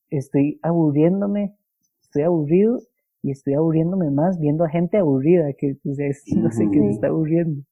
[0.09, 1.55] estoy aburriéndome,
[2.01, 2.79] estoy aburrido
[3.23, 5.97] y estoy aburriéndome más viendo a gente aburrida que pues,
[6.35, 7.63] no sé qué se está aburriendo.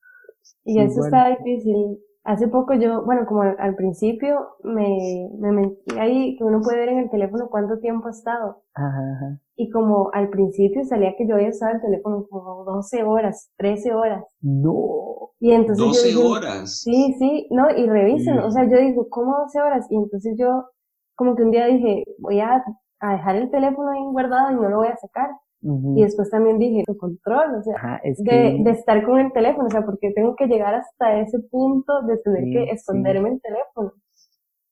[0.64, 2.00] Y eso está difícil.
[2.24, 6.90] Hace poco yo, bueno, como al, principio me, me metí ahí que uno puede ver
[6.90, 8.64] en el teléfono cuánto tiempo ha estado.
[8.76, 13.04] Ajá, Y como al principio salía que yo había estado en el teléfono como 12
[13.04, 14.24] horas, 13 horas.
[14.40, 15.32] No.
[15.42, 16.80] Y entonces 12 horas.
[16.80, 19.86] Sí, sí, no, y revisen, o sea, yo digo, ¿cómo 12 horas?
[19.90, 20.64] Y entonces yo
[21.16, 22.64] como que un día dije, voy a,
[23.02, 25.30] a dejar el teléfono ahí guardado y no lo voy a sacar.
[25.66, 29.70] Y después también dije, tu control, o sea, de, de, estar con el teléfono, o
[29.70, 33.94] sea, porque tengo que llegar hasta ese punto de tener que esconderme el teléfono.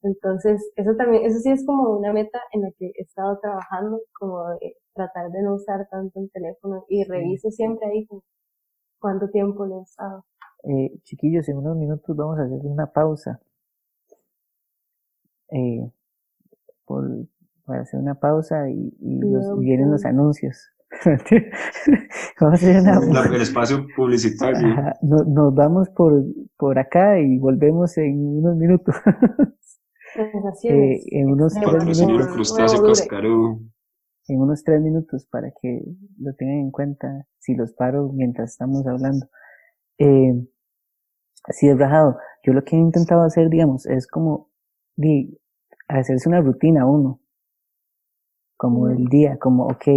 [0.03, 4.01] Entonces, eso también, eso sí es como una meta en la que he estado trabajando,
[4.19, 8.07] como de tratar de no usar tanto el teléfono y reviso siempre ahí
[8.99, 10.25] cuánto tiempo lo he usado.
[10.63, 13.39] Eh, chiquillos, en unos minutos vamos a hacer una pausa.
[15.51, 15.89] Eh,
[16.85, 17.07] por,
[17.65, 20.71] para hacer una pausa y, y, los, y vienen los anuncios.
[22.39, 23.25] Vamos a una...
[23.25, 24.75] El espacio publicitario.
[25.01, 26.23] nos, vamos por,
[26.57, 28.95] por acá y volvemos en unos minutos.
[30.63, 33.07] eh, en unos tres minutos.
[34.27, 35.81] En unos tres minutos para que
[36.19, 39.27] lo tengan en cuenta si los paro mientras estamos hablando.
[39.97, 40.33] Eh,
[41.45, 42.17] así de rajado.
[42.43, 44.49] Yo lo que he intentado hacer, digamos, es como
[44.95, 45.39] di,
[45.87, 47.19] hacerse una rutina uno.
[48.57, 49.87] Como el día, como, ok,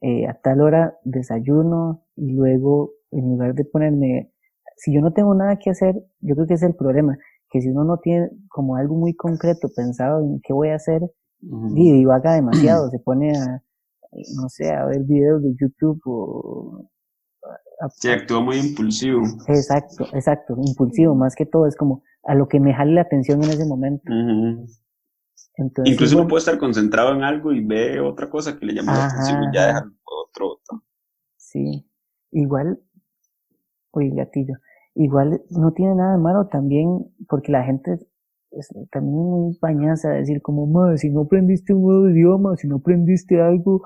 [0.00, 4.32] eh, a tal hora desayuno y luego en lugar de ponerme,
[4.76, 7.18] si yo no tengo nada que hacer, yo creo que es el problema,
[7.50, 11.02] que si uno no tiene como algo muy concreto pensado en qué voy a hacer,
[11.40, 13.62] y divaga demasiado, se pone a,
[14.40, 16.88] no sé, a ver videos de YouTube o...
[17.90, 19.22] Se actúa muy impulsivo.
[19.46, 23.42] Exacto, exacto, impulsivo, más que todo, es como a lo que me jale la atención
[23.44, 24.12] en ese momento.
[25.58, 28.96] Entonces, Incluso uno puede estar concentrado en algo y ve otra cosa que le llama
[28.96, 30.84] la atención y ya deja otro, otro.
[31.36, 31.84] Sí,
[32.30, 32.78] igual,
[33.90, 34.54] oye gatillo,
[34.94, 37.98] igual no tiene nada de malo también, porque la gente
[38.52, 42.76] es también muy bañaza decir como, madre, si no aprendiste un nuevo idioma, si no
[42.76, 43.82] aprendiste algo,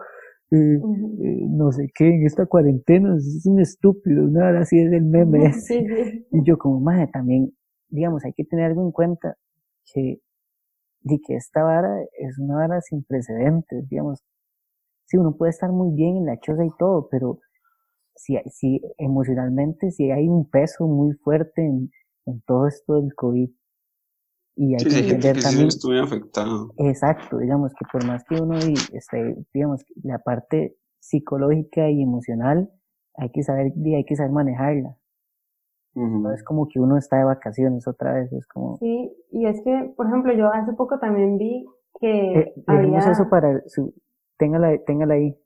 [0.50, 5.04] eh, eh, no sé qué, en esta cuarentena, es un estúpido, nada así es el
[5.04, 5.50] meme.
[6.32, 7.52] Y yo como, madre, también,
[7.88, 9.36] digamos, hay que tener algo en cuenta,
[9.92, 10.20] que,
[11.02, 14.20] de que esta vara es una vara sin precedentes, digamos,
[15.06, 17.38] sí, uno puede estar muy bien en la choza y todo, pero
[18.14, 21.90] si, si emocionalmente, si hay un peso muy fuerte en,
[22.26, 23.50] en todo esto del COVID,
[24.54, 25.68] y hay que entender también.
[26.02, 26.74] afectado.
[26.76, 32.70] Exacto, digamos que por más que uno, este, digamos, la parte psicológica y emocional,
[33.14, 34.96] hay que saber, hay que saber manejarla.
[35.94, 38.78] No es como que uno está de vacaciones otra vez, es como...
[38.78, 41.66] Sí, y es que, por ejemplo, yo hace poco también vi
[42.00, 42.98] que eh, había...
[42.98, 43.94] eso para su...
[44.38, 45.38] Téngala, téngala ahí.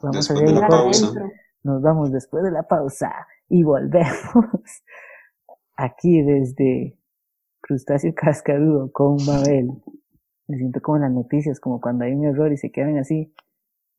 [0.00, 1.08] Vamos a ver la pausa.
[1.64, 3.12] Nos vamos después de la pausa
[3.48, 4.04] y volvemos
[5.76, 6.96] aquí desde
[7.60, 9.70] crustáceo cascarudo con Mabel.
[10.46, 13.34] Me siento como en las noticias, como cuando hay un error y se quedan así.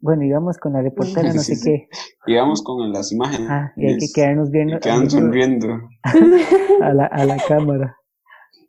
[0.01, 1.87] Bueno, íbamos con la reportera, no sé qué.
[2.25, 3.47] Íbamos con las imágenes.
[3.49, 4.79] Ah, y hay que quedarnos viendo.
[4.79, 5.67] quedan sonriendo.
[6.81, 7.97] a, la, a la cámara.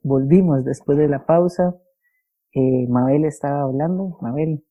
[0.02, 1.76] Volvimos después de la pausa.
[2.52, 4.18] Eh, Mabel estaba hablando.
[4.20, 4.64] Mabel,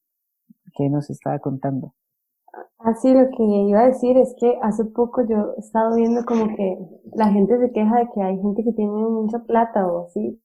[0.75, 1.93] ¿qué nos estaba contando?
[2.79, 6.55] Así lo que iba a decir es que hace poco yo he estado viendo como
[6.55, 6.77] que
[7.13, 10.41] la gente se queja de que hay gente que tiene mucha plata o así,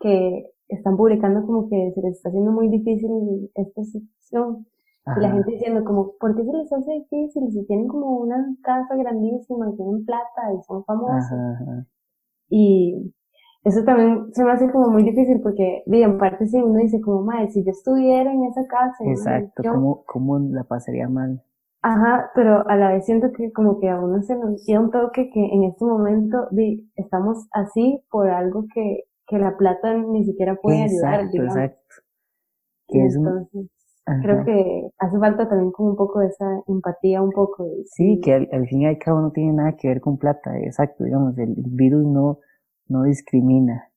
[0.00, 4.66] que están publicando como que se les está haciendo muy difícil esta situación.
[5.06, 8.56] Y la gente diciendo como, ¿por qué se les hace difícil si tienen como una
[8.62, 11.38] casa grandísima y tienen plata y son famosos?
[12.48, 13.12] Y
[13.64, 17.00] eso también se me hace como muy difícil porque, bien, en parte si uno dice
[17.02, 19.04] como, madre, si yo estuviera en esa casa.
[19.04, 21.42] Exacto, ¿cómo, ¿cómo la pasaría mal?
[21.82, 24.90] Ajá, pero a la vez siento que como que a uno se nos dio un
[24.90, 30.24] toque que en este momento di, estamos así por algo que, que la plata ni
[30.24, 31.56] siquiera puede ayudar, digamos.
[31.56, 31.94] Exacto.
[32.88, 33.00] Y
[34.22, 37.84] creo que hace falta también como un poco de esa empatía, un poco de...
[37.86, 41.04] Sí, que al, fin y al cabo no tiene nada que ver con plata, exacto,
[41.04, 42.38] digamos, el, virus no,
[42.88, 43.90] no discrimina.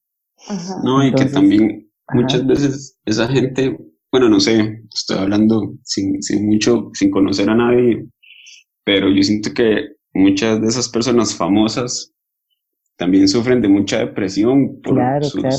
[0.47, 0.81] Ajá.
[0.83, 3.77] No, y que también muchas veces esa gente
[4.11, 8.07] bueno, no sé, estoy hablando sin, sin mucho, sin conocer a nadie,
[8.83, 12.13] pero yo siento que muchas de esas personas famosas
[12.95, 15.55] también sufren de mucha depresión por claro, sus, claro.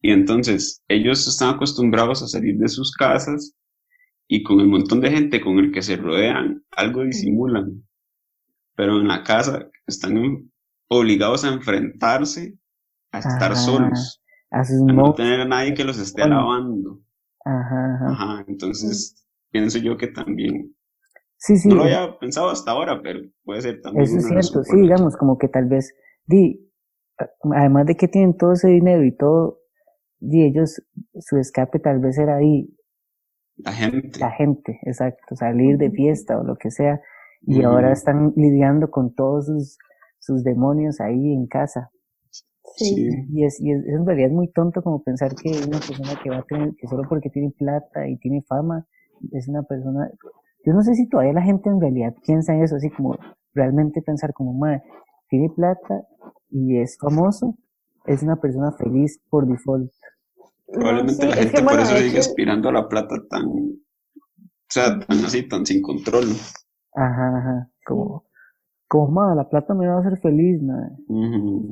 [0.00, 3.54] y entonces ellos están acostumbrados a salir de sus casas
[4.34, 7.84] y con el montón de gente con el que se rodean, algo disimulan,
[8.74, 10.50] pero en la casa están
[10.88, 12.56] obligados a enfrentarse
[13.10, 16.98] a estar solos, a, no tener a nadie que los esté alabando.
[17.44, 18.44] Ajá, ajá.
[18.48, 20.74] entonces pienso yo que también.
[21.36, 21.68] Sí, sí.
[21.68, 24.04] No lo había pensado hasta ahora, pero puede ser también.
[24.04, 25.92] Eso es cierto, sí, digamos, como que tal vez,
[26.24, 26.72] di,
[27.54, 29.58] además de que tienen todo ese dinero y todo,
[30.20, 30.82] di, ellos,
[31.20, 32.74] su escape tal vez era ahí.
[33.56, 34.18] La gente.
[34.18, 37.00] La gente, exacto, salir de fiesta o lo que sea,
[37.42, 39.78] y ahora están lidiando con todos sus,
[40.18, 41.90] sus demonios ahí en casa.
[42.76, 43.08] Sí.
[43.30, 46.38] Y, es, y es, en realidad muy tonto como pensar que una persona que va
[46.38, 48.86] a tener, que solo porque tiene plata y tiene fama,
[49.32, 50.10] es una persona,
[50.64, 53.18] yo no sé si todavía la gente en realidad piensa en eso, así como
[53.54, 54.82] realmente pensar como, madre,
[55.28, 56.06] tiene plata
[56.50, 57.56] y es famoso,
[58.06, 59.90] es una persona feliz por default.
[60.72, 63.78] Probablemente la gente por eso sigue aspirando a la plata tan, o
[64.68, 66.24] sea, tan así, tan sin control.
[66.94, 68.24] Ajá, ajá, como,
[68.88, 70.96] como, la plata me va a hacer feliz, madre.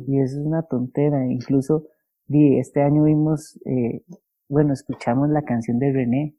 [0.07, 1.27] Y eso es una tontera.
[1.27, 1.87] Incluso,
[2.27, 4.05] di, este año vimos, eh,
[4.49, 6.37] bueno, escuchamos la canción de René,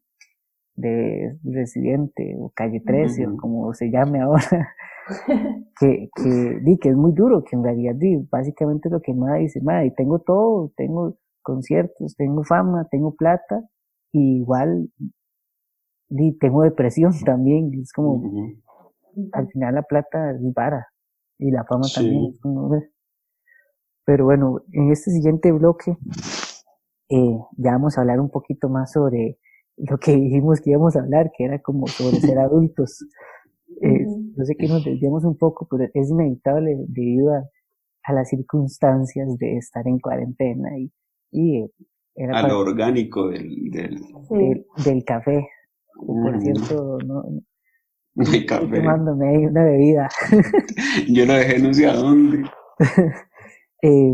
[0.76, 4.76] de Residente, o Calle 13, o como se llame ahora,
[5.80, 9.38] que, que, di, que es muy duro, que en realidad, di, básicamente lo que Mada
[9.38, 13.64] dice, Mada, tengo todo, tengo conciertos, tengo fama, tengo plata,
[14.12, 14.90] y igual,
[16.10, 18.24] di, tengo depresión también, es como,
[19.34, 20.88] al final la plata es vara
[21.38, 22.34] y la fama también.
[24.06, 25.98] Pero bueno, en este siguiente bloque
[27.10, 29.38] eh, ya vamos a hablar un poquito más sobre
[29.78, 33.06] lo que dijimos que íbamos a hablar, que era como sobre ser adultos.
[33.82, 37.44] Eh, no sé que nos desviamos un poco, pero es inevitable debido a,
[38.04, 40.92] a las circunstancias de estar en cuarentena y,
[41.32, 41.66] y
[42.16, 44.02] era a lo orgánico del, del,
[44.84, 45.48] del, café.
[45.96, 46.42] Por mm.
[46.42, 47.24] cierto, no,
[48.16, 48.78] no hay café.
[48.78, 50.10] tomándome una bebida.
[51.08, 52.44] Yo lo dejé no sé a dónde.
[53.82, 54.14] eh,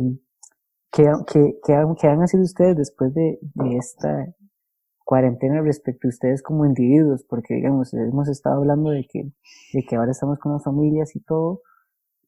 [0.91, 4.27] ¿qué, qué, qué, han sido ustedes después de, de esta
[5.03, 7.25] cuarentena respecto a ustedes como individuos?
[7.27, 9.23] Porque, digamos, hemos estado hablando de que,
[9.73, 11.61] de que ahora estamos con las familias y todo,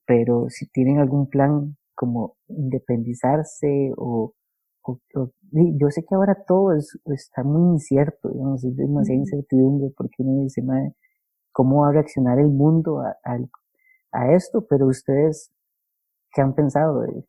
[0.06, 4.34] pero si tienen algún plan como independizarse o,
[5.52, 10.44] yo sé que ahora todo es, está muy incierto, digamos, es demasiada incertidumbre porque uno
[10.44, 10.96] dice, madre,
[11.52, 13.18] ¿cómo va a reaccionar el mundo a,
[14.12, 14.66] a, esto?
[14.68, 15.52] Pero ustedes,
[16.34, 17.26] ¿qué han pensado de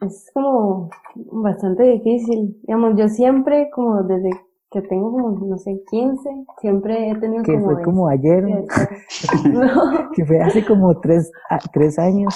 [0.00, 4.30] Es como bastante difícil, digamos, yo siempre como desde
[4.70, 6.30] que tengo como, no sé, 15,
[6.60, 7.72] siempre he tenido que como...
[7.72, 8.44] fue como ayer,
[10.14, 11.30] que fue hace como tres,
[11.72, 12.34] tres años.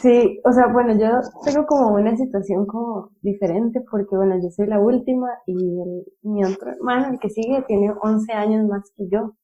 [0.00, 4.68] Sí, o sea, bueno, yo tengo como una situación como diferente porque, bueno, yo soy
[4.68, 9.08] la última y el, mi otro hermano, el que sigue, tiene 11 años más que
[9.10, 9.34] yo.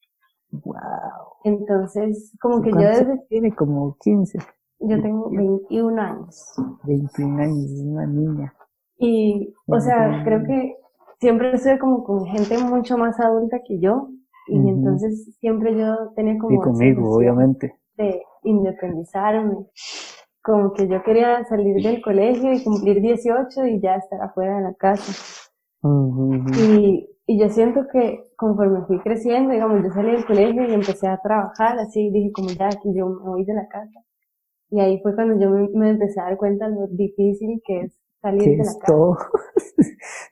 [0.53, 0.75] Wow.
[1.45, 3.18] Entonces, como que yo desde...
[3.29, 4.38] Tiene como 15.
[4.81, 6.55] Yo tengo 21 años.
[6.85, 8.55] 21 años, es una niña.
[8.99, 10.77] Y, o sea, creo que
[11.22, 14.08] siempre estuve como con gente mucho más adulta que yo
[14.48, 16.52] y entonces siempre yo tenía como...
[16.52, 17.76] Y conmigo, obviamente.
[17.96, 19.66] De independizarme.
[20.42, 24.62] Como que yo quería salir del colegio y cumplir 18 y ya estar afuera de
[24.62, 25.12] la casa.
[26.58, 31.06] y, y yo siento que conforme fui creciendo, digamos, yo salí del colegio y empecé
[31.06, 34.00] a trabajar, así dije como ya que yo me voy de la casa.
[34.70, 38.01] Y ahí fue cuando yo me, empecé a dar cuenta de lo difícil que es
[38.22, 39.30] salir de la casa.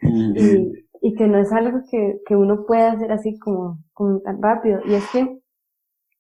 [0.02, 0.72] y,
[1.02, 4.80] y que no es algo que, que uno puede hacer así como, como tan rápido.
[4.86, 5.40] Y es que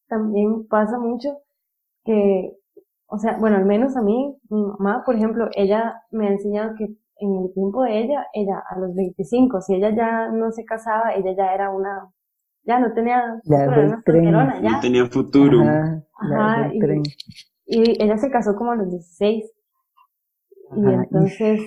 [0.08, 1.38] también pasa mucho
[2.04, 2.52] que,
[3.06, 6.74] o sea, bueno, al menos a mí, mi mamá, por ejemplo, ella me ha enseñado
[6.76, 10.64] que en el tiempo de ella, ella a los 25, si ella ya no se
[10.64, 12.08] casaba, ella ya era una,
[12.64, 13.66] ya no tenía ya
[14.62, 14.70] ya.
[14.72, 15.60] No tenía futuro.
[15.62, 16.80] Ajá, y,
[17.66, 19.44] y, ella se casó como a los 16.
[20.76, 21.60] Y entonces,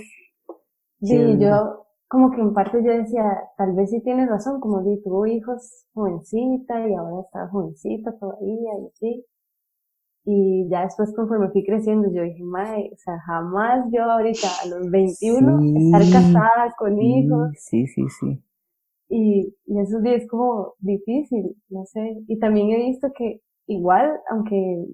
[1.02, 3.24] sí, yo, como que en parte yo decía,
[3.58, 8.72] tal vez sí tienes razón, como di, tuvo hijos jovencita y ahora está jovencita todavía
[8.80, 9.26] y así.
[10.26, 14.68] Y ya después conforme fui creciendo, yo dije, mae, o sea, jamás yo ahorita a
[14.70, 17.50] los 21 estar casada con hijos.
[17.58, 18.42] Sí, sí, sí.
[19.10, 22.24] Y, y eso es como difícil, no sé.
[22.28, 24.86] Y también he visto que igual, aunque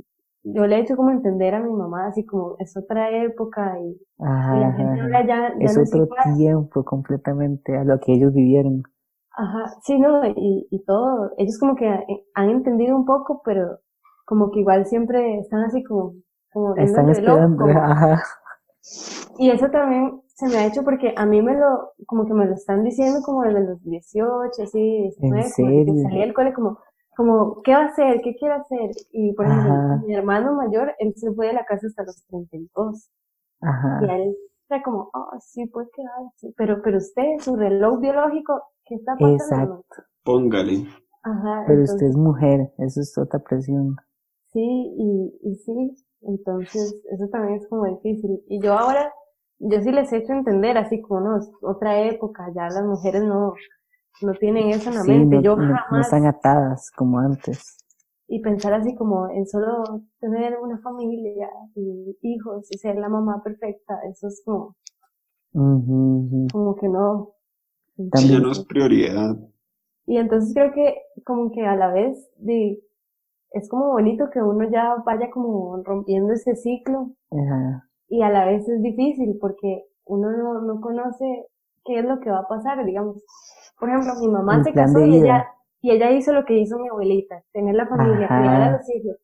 [0.54, 4.00] yo le he hecho como entender a mi mamá, así como es otra época y,
[4.18, 8.84] la gente ya, ya es otro tiempo completamente a lo que ellos vivieron.
[9.32, 11.88] Ajá, sí, no, y, y todo, ellos como que
[12.34, 13.80] han entendido un poco, pero
[14.26, 16.14] como que igual siempre están así como,
[16.52, 18.22] como están esperando, ajá.
[19.38, 22.46] Y eso también se me ha hecho porque a mí me lo, como que me
[22.46, 25.86] lo están diciendo como desde los 18, así, 19, ¿En serio?
[25.86, 26.80] como que salí del cole como,
[27.20, 28.22] como, ¿qué va a hacer?
[28.22, 28.92] ¿Qué quiere hacer?
[29.12, 33.10] Y por ejemplo, mi hermano mayor, él se fue de la casa hasta los 32.
[33.60, 34.00] Ajá.
[34.02, 34.38] Y él
[34.70, 36.54] era como, oh, sí, puede quedar así.
[36.56, 39.34] Pero, pero usted, su reloj biológico, ¿qué está pasando?
[39.34, 40.04] Exacto.
[40.24, 40.88] Póngale.
[41.24, 41.66] Ajá.
[41.68, 43.98] Pero usted es mujer, eso es otra presión.
[44.54, 48.42] Sí, y, y sí, entonces eso también es como difícil.
[48.48, 49.12] Y yo ahora,
[49.58, 53.26] yo sí les he hecho entender, así como, no, es otra época, ya las mujeres
[53.26, 53.56] no,
[54.22, 55.42] no tienen eso en la mente.
[55.42, 55.86] Yo jamás.
[55.92, 57.78] No están atadas como antes.
[58.28, 63.42] Y pensar así como en solo tener una familia y hijos y ser la mamá
[63.44, 64.76] perfecta, eso es como.
[65.52, 67.34] Como que no.
[68.12, 69.36] También no es prioridad.
[70.06, 70.96] Y entonces creo que
[71.26, 72.80] como que a la vez de,
[73.52, 77.12] es como bonito que uno ya vaya como rompiendo ese ciclo.
[78.08, 81.48] Y a la vez es difícil porque uno no, no conoce
[81.86, 83.24] qué es lo que va a pasar, digamos
[83.80, 85.48] por ejemplo, mi mamá se casó y ella,
[85.82, 89.18] y ella hizo lo que hizo mi abuelita, tener la familia, criar a los hijos.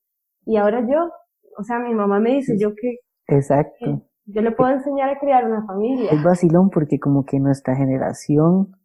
[0.45, 1.11] Y ahora yo,
[1.57, 2.99] o sea, mi mamá me dice, yo que...
[3.27, 4.03] Exacto.
[4.25, 6.11] yo le puedo enseñar a criar una familia.
[6.11, 8.75] Es vacilón porque como que nuestra generación,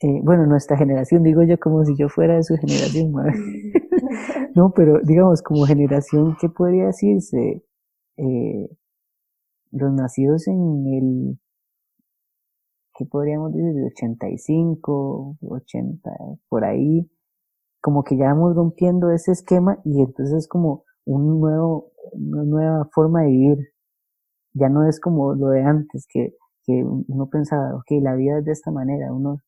[0.00, 3.12] eh, bueno, nuestra generación, digo yo como si yo fuera de su generación,
[4.54, 7.64] no, pero digamos como generación, ¿qué podría decirse?
[8.16, 8.68] Eh,
[9.72, 11.38] los nacidos en el
[12.96, 13.74] ¿qué podríamos decir?
[13.74, 16.10] De 85, 80,
[16.48, 17.10] por ahí,
[17.80, 22.88] como que ya vamos rompiendo ese esquema y entonces es como un nuevo, una nueva
[22.92, 23.58] forma de vivir.
[24.54, 26.34] Ya no es como lo de antes, que,
[26.64, 29.38] que uno pensaba, ok, la vida es de esta manera, uno,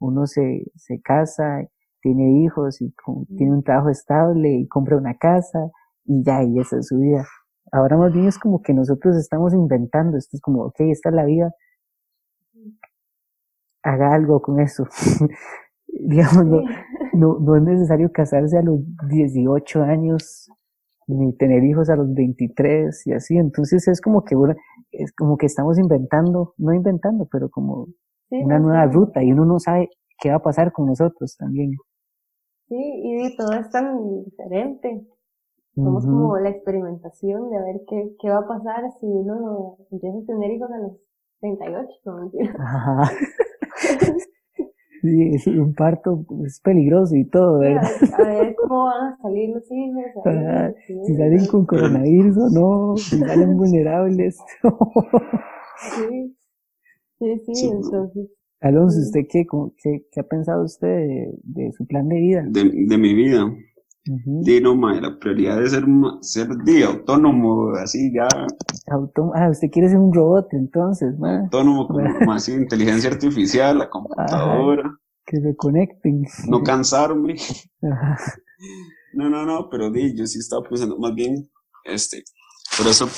[0.00, 1.66] uno se, se casa,
[2.00, 2.94] tiene hijos y
[3.36, 5.70] tiene un trabajo estable y compra una casa
[6.04, 7.26] y ya, y esa es su vida.
[7.72, 11.14] Ahora más bien es como que nosotros estamos inventando, esto es como, ok, esta es
[11.14, 11.52] la vida,
[13.82, 14.86] haga algo con eso.
[15.88, 16.62] Digamos, no,
[17.12, 20.50] no, no es necesario casarse a los 18 años,
[21.06, 23.36] ni tener hijos a los 23 y así.
[23.36, 24.54] Entonces es como que uno,
[24.92, 27.88] es como que estamos inventando, no inventando, pero como
[28.30, 31.36] Sí, una sí, nueva ruta y uno no sabe qué va a pasar con nosotros
[31.38, 31.72] también.
[32.68, 35.06] Sí, y todo es tan diferente.
[35.82, 40.26] Somos como la experimentación de ver qué, qué va a pasar si uno empieza a
[40.26, 40.92] tener hijos a los
[41.40, 42.56] 38, no mentira.
[42.58, 43.10] Ajá.
[45.02, 47.82] Sí, es un parto es peligroso y todo, a, ¿verdad?
[47.82, 50.04] ver, a ver cómo van a salir los hijos.
[50.86, 54.38] sí, Si salen con coronavirus o no, si salen vulnerables.
[55.76, 56.36] Sí,
[57.18, 58.28] sí, sí, Sí, entonces,
[58.60, 59.00] Alonso.
[59.00, 62.44] ¿usted qué, cómo- qué, qué ha pensado usted de, de su plan de vida?
[62.48, 63.52] De, de mi vida.
[64.08, 64.42] Ujú.
[64.42, 65.84] Di, no, mae, la prioridad es ser,
[66.22, 68.26] ser di, autónomo, así ya,
[68.90, 74.98] ah, usted quiere ser un robot entonces, autónomo con como así, inteligencia artificial, la computadora,
[75.24, 76.24] que se conecten.
[76.48, 77.36] no cansarme.
[77.82, 78.18] Ajá.
[79.14, 81.48] No, no, no, pero di, yo sí estaba pensando, más bien,
[81.84, 82.24] este,
[82.76, 83.08] por eso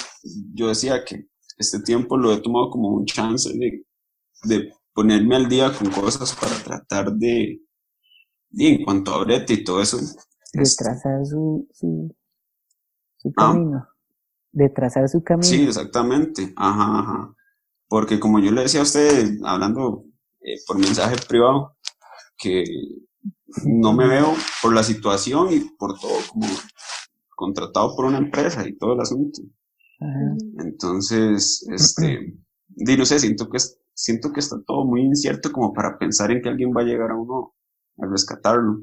[0.52, 3.86] yo decía que este tiempo lo he tomado como un chance de,
[4.44, 7.60] de ponerme al día con cosas para tratar de,
[8.50, 9.98] di, en cuanto a brete y todo eso,
[10.54, 12.14] De trazar su, su,
[13.16, 13.52] su Ah.
[13.52, 13.88] camino.
[14.52, 15.42] De trazar su camino.
[15.44, 16.52] Sí, exactamente.
[16.56, 17.34] Ajá, ajá.
[17.88, 20.04] Porque como yo le decía a usted, hablando
[20.40, 21.76] eh, por mensaje privado,
[22.36, 22.64] que
[23.64, 26.46] no me veo por la situación y por todo como
[27.36, 29.42] contratado por una empresa y todo el asunto.
[30.00, 30.36] Ajá.
[30.64, 32.36] Entonces, este,
[32.68, 36.30] di, no sé, siento que, es- siento que está todo muy incierto como para pensar
[36.30, 37.54] en que alguien va a llegar a uno
[37.98, 38.80] a rescatarlo.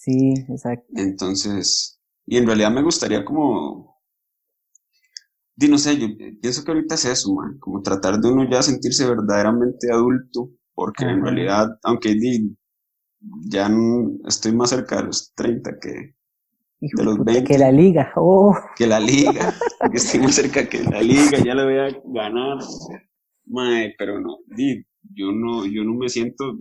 [0.00, 0.92] Sí, exacto.
[0.96, 4.00] Entonces, y en realidad me gustaría como,
[5.56, 6.08] di, no sé, yo
[6.40, 11.04] pienso que ahorita es eso, man, como tratar de uno ya sentirse verdaderamente adulto, porque
[11.04, 12.56] en realidad, aunque di,
[13.48, 13.70] ya
[14.26, 16.16] estoy más cerca de los 30 que,
[16.80, 17.44] Hijo de los puta, 20.
[17.44, 18.12] que la liga.
[18.16, 19.54] Oh, que la liga,
[19.90, 22.58] que estoy más cerca que la liga, ya la voy a ganar.
[23.46, 24.84] Mae, pero no, di,
[25.14, 26.58] yo no, yo no me siento,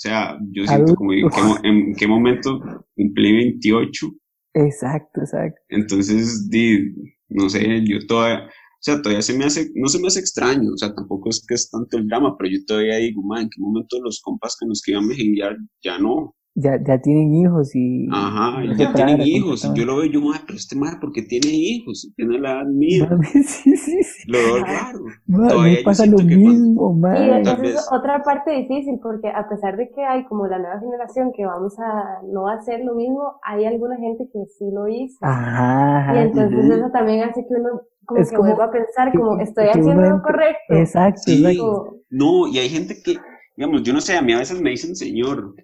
[0.00, 2.60] sea, yo siento como en qué, mo- en qué momento
[2.96, 4.08] cumplí 28
[4.54, 5.60] exacto, exacto.
[5.68, 6.92] Entonces, di,
[7.28, 8.50] no sé, yo todavía, o
[8.82, 11.54] sea, todavía se me hace, no se me hace extraño, o sea, tampoco es que
[11.54, 14.66] es tanto el drama, pero yo todavía digo, man, ¿en qué momento los compas que
[14.66, 16.34] nos que iban a mejenguear ya no?
[16.54, 18.08] Ya, ya tienen hijos y.
[18.10, 20.98] Ajá, y no ya tienen hijos, y yo lo veo, yo, man, pero este man,
[21.00, 22.12] ¿por qué tiene hijos?
[22.16, 24.30] Tiene la edad mía, Mami, sí, sí, sí.
[24.30, 24.98] lo veo raro.
[25.26, 27.42] Me pasa lo mismo, Y man.
[27.44, 30.80] Tal esa es otra parte difícil porque a pesar de que hay como la nueva
[30.80, 35.18] generación que vamos a no hacer lo mismo, hay alguna gente que sí lo hizo.
[35.22, 39.12] Ajá, Y entonces eso también hace que uno como Es que como vuelva a pensar
[39.12, 40.74] que- como estoy haciendo lo correcto.
[40.74, 41.56] Exacto, Sí.
[41.58, 43.16] Como, No, y hay gente que,
[43.56, 45.54] digamos, yo no sé, a mí a veces me dicen señor,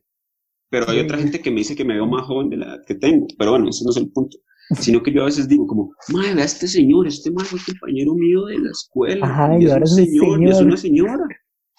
[0.71, 2.83] pero hay otra gente que me dice que me veo más joven de la edad
[2.87, 4.37] que tengo, pero bueno, ese no es el punto,
[4.79, 7.59] sino que yo a veces digo como, madre, vea a este señor, este man fue
[7.64, 10.67] compañero mío de la escuela, Ajá, y ahora es un señor, y es señor.
[10.67, 11.25] una señora,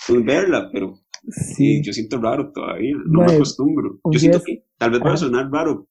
[0.08, 0.94] pues verla, pero
[1.30, 1.82] Sí.
[1.84, 5.18] yo siento raro todavía, no me Mae, acostumbro, yo siento que tal vez va a
[5.18, 5.88] sonar raro,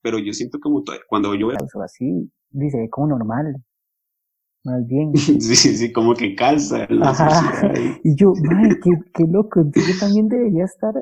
[0.00, 3.56] pero yo siento como todavía- cuando yo veo, así, dice, como normal.
[4.64, 5.12] Más bien.
[5.14, 7.72] sí, sí, sí, como que calza en la Ajá.
[8.02, 9.62] Y yo, madre, qué, qué loco.
[9.74, 10.92] Yo también debería estar,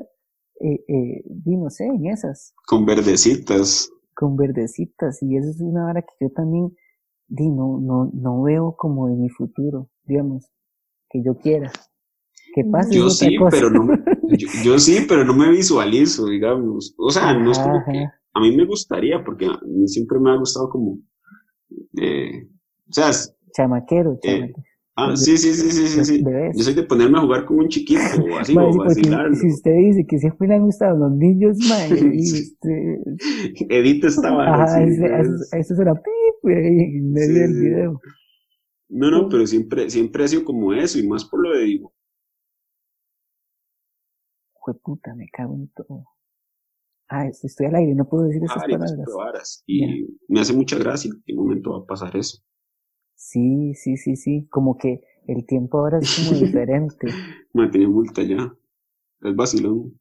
[0.61, 5.21] eh, eh, di, no sé, en esas, con verdecitas, con verdecitas.
[5.21, 6.75] Y eso es una hora que yo también,
[7.27, 10.49] di, no, no, no veo como de mi futuro, digamos,
[11.09, 11.71] que yo quiera.
[12.53, 13.57] Que pase Yo sí, cosa.
[13.57, 13.97] pero no me,
[14.37, 16.93] yo, yo sí, pero no me visualizo, digamos.
[16.97, 20.31] O sea, no es como que a mí me gustaría, porque a mí siempre me
[20.31, 20.99] ha gustado como,
[22.01, 22.47] eh,
[22.89, 23.11] o sea,
[23.53, 24.63] Chamaquero, Eh, chamaquero.
[24.95, 26.23] Ah, de- sí, sí, sí, sí, sí, sí.
[26.55, 29.35] Yo soy de ponerme a jugar con un chiquito o así, Mae, o vacilarlo.
[29.35, 31.57] si usted dice que siempre le han gustado los niños,
[31.89, 32.99] y usted,
[33.69, 38.01] Edita esta vara, sí, eso, eso será pip en medio del video.
[38.87, 41.93] No, no, pero siempre, siempre ha sido como eso, y más por lo de dibujo.
[44.53, 46.05] Jueputa, me cago en todo.
[47.07, 49.63] Ah, es- estoy al aire, no puedo decir esas tipo palabras.
[49.67, 52.39] Y me hace mucha gracia en qué momento va a pasar eso.
[53.15, 54.47] Sí, sí, sí, sí.
[54.49, 57.07] Como que el tiempo ahora es como diferente.
[57.53, 58.53] Me tenía multa ya.
[59.21, 59.99] Es vacilón.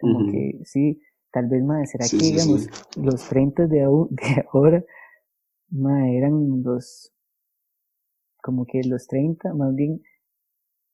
[0.00, 1.00] Como que, sí,
[1.32, 2.70] tal vez, más ¿será Sí, que, sí, digamos, sí.
[3.02, 4.84] los 30 de, de ahora,
[5.70, 7.12] mae, eran los,
[8.42, 10.02] como que los 30, más bien,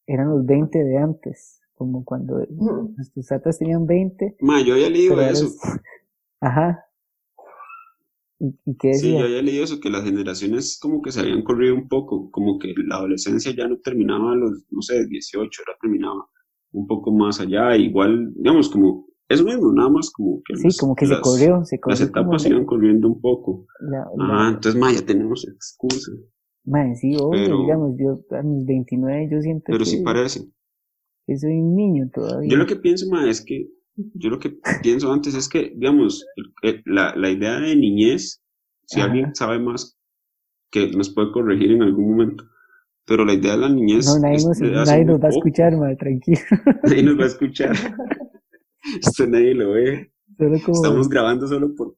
[0.07, 1.61] eran los 20 de antes.
[1.75, 2.95] Como cuando Ujú.
[2.97, 5.47] nuestros tatas tenían 20, Ma, yo había leído eso.
[5.47, 5.59] es-
[6.41, 6.86] Ajá.
[8.39, 11.43] ¿Y, y qué Sí, yo había leído eso, que las generaciones como que se habían
[11.43, 15.63] corrido un poco, como que la adolescencia ya no terminaba a los, no sé, 18,
[15.67, 16.27] ahora terminaba
[16.73, 20.77] un poco más allá, igual, digamos, como eso mismo, nada más como que Sí, las,
[20.79, 23.67] como que se las- corrió, se las corrió como etapas iban corriendo un poco.
[23.81, 26.13] la, Ah, entonces, ma, ya tenemos excusa,
[26.65, 30.41] Mae, sí, obvio, pero- digamos, yo a mis 29 yo siento pero que, sí parece.
[31.27, 32.51] que soy un niño todavía.
[32.51, 36.25] Yo lo que pienso, ma, es que, yo lo que pienso antes es que, digamos,
[36.85, 38.43] la, la idea de niñez,
[38.87, 39.09] si Ajá.
[39.09, 39.99] alguien sabe más,
[40.71, 42.45] que nos puede corregir en algún momento,
[43.07, 45.77] pero la idea de la niñez No, nadie es nos, nadie nos va a escuchar,
[45.77, 46.41] mae, tranquilo.
[46.83, 47.77] Nadie nos va a escuchar.
[49.01, 50.13] Esto nadie lo ve.
[50.37, 51.97] Solo como, Estamos grabando solo por...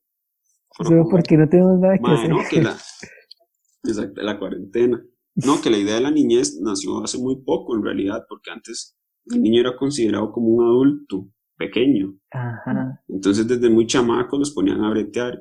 [0.76, 2.30] por solo porque no tenemos nada que Mae, hacer.
[2.30, 2.76] no, que la...
[3.84, 5.03] Exacto, la cuarentena.
[5.34, 8.96] No, que la idea de la niñez nació hace muy poco en realidad, porque antes
[9.26, 11.28] el niño era considerado como un adulto
[11.59, 12.14] pequeño.
[12.30, 13.02] Ajá.
[13.09, 15.38] Entonces desde muy chamaco los ponían a bretear.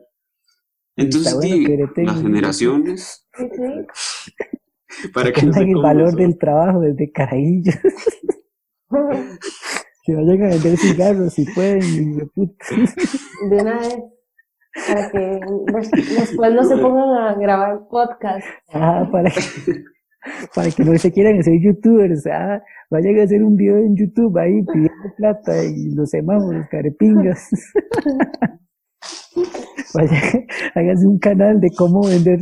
[0.97, 2.05] Entonces, bueno di, que breten.
[2.07, 3.45] las generaciones, Sí,
[3.93, 5.09] sí.
[5.13, 7.75] para que no se Pongan el valor del trabajo desde carajillos.
[10.03, 11.83] que vayan a vender cigarros si pueden.
[11.83, 12.15] y
[13.49, 13.97] de una vez.
[14.87, 15.39] Para que
[15.73, 18.45] des- después no se pongan a grabar podcast.
[18.73, 19.39] Ah, para que,
[20.55, 22.25] para que no se quieran hacer youtubers.
[22.27, 27.49] Ah, vayan a hacer un video en YouTube ahí pidiendo plata y los semáforos, carepingas.
[29.93, 30.45] Vayan,
[30.75, 32.39] háganse un canal de cómo vender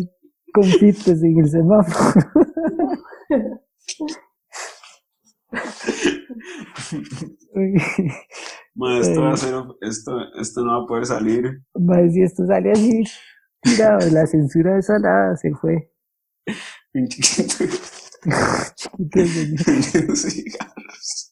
[0.53, 2.21] confites en el semáforo.
[8.99, 11.61] Esto va a ser, esto, esto no va a poder salir.
[11.75, 13.03] Madre, si esto sale así,
[13.61, 15.91] tirado, la censura de salada se fue.
[16.95, 17.09] Señor.
[18.97, 21.31] vendiendo cigarros.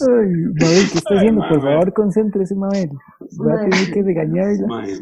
[0.00, 0.28] Ay,
[0.60, 1.40] Mabel, ¿qué está Ay, haciendo?
[1.48, 1.62] Por Mabel.
[1.62, 2.90] favor, concéntrese, Mabel.
[3.36, 3.70] Voy a Mabel.
[3.70, 4.66] tener que regañarla.
[4.66, 4.98] Mae.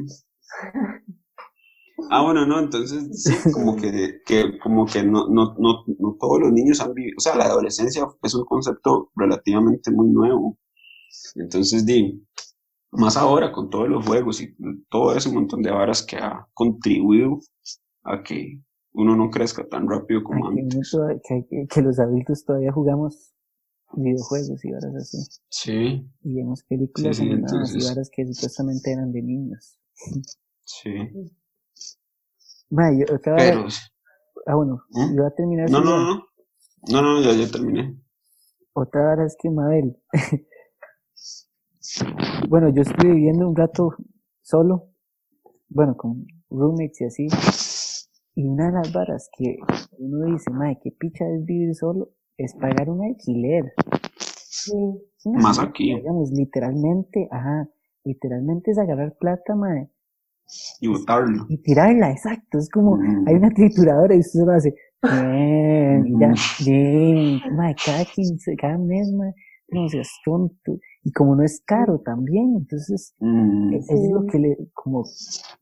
[2.10, 6.40] Ah, bueno, no, entonces sí, como que, que como que no, no, no, no todos
[6.40, 10.58] los niños han vivido, o sea, la adolescencia es un concepto relativamente muy nuevo.
[11.36, 12.22] Entonces, di,
[12.96, 14.54] más ahora con todos los juegos y
[14.88, 17.38] todo ese montón de varas que ha contribuido
[18.04, 18.60] a que
[18.92, 20.96] uno no crezca tan rápido como que, antes.
[21.70, 23.32] que- los adultos todavía jugamos
[23.94, 25.18] videojuegos y varas así.
[25.48, 29.78] Sí, Y vemos películas Sí, sí, animadas y varas que supuestamente eran de niños.
[30.64, 30.90] sí,
[32.70, 33.66] Ma, yo vara- pero...
[34.46, 35.14] ah, bueno, ¿Mm?
[35.14, 35.70] iba a terminar.
[35.70, 36.14] No, no, no,
[36.88, 37.96] no, no, no, ya, ya terminé.
[38.72, 39.96] Otra vara es que Mabel.
[42.48, 43.94] bueno, yo estuve viviendo un rato
[44.42, 44.88] solo,
[45.68, 47.28] bueno, con roommates y así.
[48.34, 49.56] Y una de las varas que
[49.98, 53.72] uno dice, madre, qué picha es vivir solo, es pagar un alquiler.
[54.48, 54.72] Sí.
[55.18, 55.94] Es una Más aquí.
[55.94, 57.68] Digamos, literalmente, ajá,
[58.04, 59.90] literalmente es agarrar plata, madre,
[60.80, 61.46] Y botarlo.
[61.48, 62.58] y tirarla, exacto.
[62.58, 63.26] Es como, Mm.
[63.28, 66.34] hay una trituradora y usted solo hace, bien, y ya,
[66.64, 69.34] bien, madre, cada quince, cada mes, madre,
[69.70, 70.78] no seas tonto.
[71.06, 75.04] Y como no es caro también, entonces, Mm, eso es lo que le, como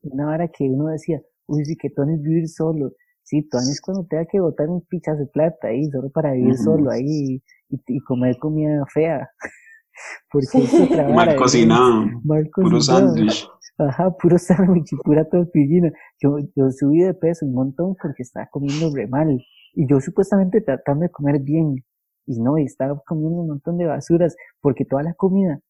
[0.02, 2.92] una vara que uno decía, uy, sí, que tú es vivir solo.
[3.24, 6.56] Sí, tú es cuando tenga que botar un pichazo de plata ahí, solo para vivir
[6.56, 9.28] solo ahí y, y comer comida fea.
[10.32, 11.36] Porque es otra vara, mal ¿verdad?
[11.36, 13.14] cocinado, Mal puro cocinado.
[13.14, 13.48] sándwich.
[13.78, 15.92] Ajá, puro sándwich y pura tortillina.
[16.22, 19.28] Yo, yo subí de peso un montón porque estaba comiendo re mal.
[19.74, 21.84] Y yo supuestamente tratando de comer bien.
[22.26, 25.60] Y no, y estaba comiendo un montón de basuras porque toda la comida,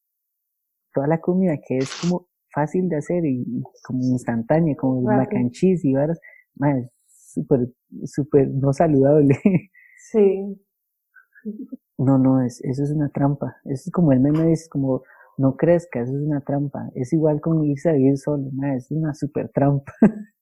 [0.92, 5.02] toda la comida que es como fácil de hacer y, y como instantánea, como
[5.50, 6.20] cheese y varas,
[6.54, 7.68] ma, es súper,
[8.04, 9.36] súper no saludable.
[10.12, 10.60] Sí.
[11.96, 13.56] No, no, es, eso es una trampa.
[13.64, 15.02] Eso es como el meme dice, como
[15.38, 16.90] no crezca, eso es una trampa.
[16.94, 19.92] Es igual como irse a vivir solo, ma, es una super trampa.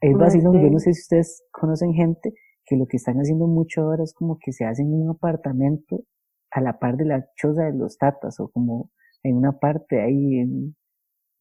[0.00, 0.86] es vacilón, yo no sí.
[0.86, 2.34] sé si ustedes conocen gente
[2.72, 6.04] que lo que están haciendo mucho ahora es como que se hacen un apartamento
[6.50, 8.90] a la par de la choza de los tatas o como
[9.22, 10.38] en una parte ahí.
[10.38, 10.74] En,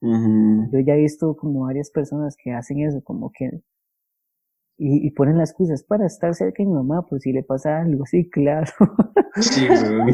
[0.02, 3.62] yo ya he visto como varias personas que hacen eso, como que
[4.78, 7.80] y, y ponen las excusas para estar cerca de mi mamá, por si le pasa
[7.80, 8.70] algo, sí, claro.
[9.40, 10.12] Sí, weón.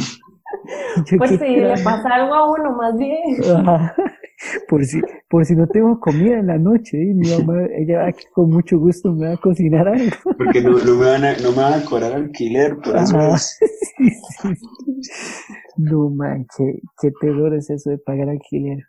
[1.05, 3.23] Yo Pues si le pasa algo a uno, más bien.
[3.55, 3.95] Ajá.
[4.69, 8.13] Por si, por si no tengo comida en la noche, y mi mamá, ella va-
[8.33, 10.15] con mucho gusto me va a cocinar algo.
[10.37, 13.57] Porque no, no, me van a, no me van a cobrar alquiler, por eso es.
[13.97, 14.49] Sí, sí.
[15.77, 18.79] No man, qué, qué terror es eso de pagar alquiler.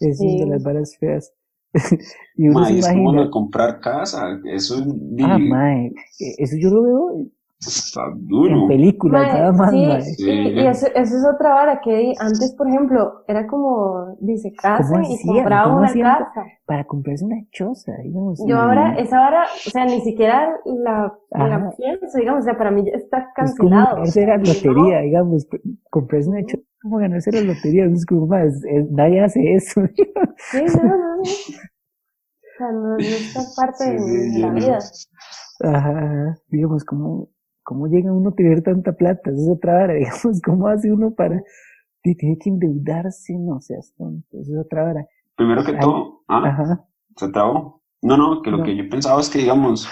[0.00, 1.32] Es una de las varas feas.
[2.36, 4.86] y uno Ma, se es como de comprar casa, eso es
[5.22, 5.86] ah, mae,
[6.18, 7.26] eh, eso yo lo veo
[7.60, 8.54] Está duro.
[8.62, 10.14] En películas, Mae, nada más, sí, mae.
[10.16, 15.04] sí, y eso, eso es otra vara que antes, por ejemplo, era como, dice, casan
[15.04, 15.40] y ¿Cómo
[15.78, 16.44] una casa.
[16.66, 18.44] Para comprarse una choza, digamos.
[18.46, 22.70] Yo ahora, esa vara, o sea, ni siquiera la, la pienso, digamos, o sea, para
[22.70, 24.04] mí ya está Es como cancelado.
[24.26, 25.46] la lotería, digamos,
[25.90, 29.80] comprarse una choza, como ganarse la lotería, es como, mae, es- es- nadie hace eso.
[30.50, 31.22] Sí, no, no, no.
[31.24, 31.38] O
[32.58, 34.90] sea, no, no está parte Sí, de, la vida.
[35.60, 36.38] Ajá, ajá.
[36.48, 37.28] digamos, ¿cómo,
[37.68, 39.30] cómo llega uno a tener tanta plata?
[39.30, 41.42] Esa es otra vara, digamos, ¿cómo hace uno para,
[42.02, 43.34] tiene que endeudarse?
[43.38, 45.06] No seas tonto, esa es otra vara.
[45.36, 47.82] Primero que Ay, todo, ah, Ajá, se trabó.
[48.02, 48.64] No, no, que lo No.
[48.64, 49.88] que yo pensaba es que, digamos,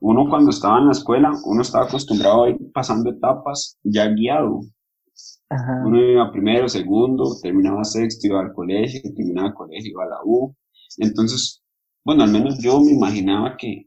[0.00, 4.62] uno cuando estaba en la escuela, uno estaba acostumbrado a ir pasando etapas ya guiado.
[5.50, 10.08] ajá, Uno iba primero, segundo, terminaba sexto, iba al colegio, terminaba el colegio, iba a
[10.08, 10.54] la U.
[10.98, 11.62] Entonces,
[12.04, 13.86] bueno, al menos yo me imaginaba que,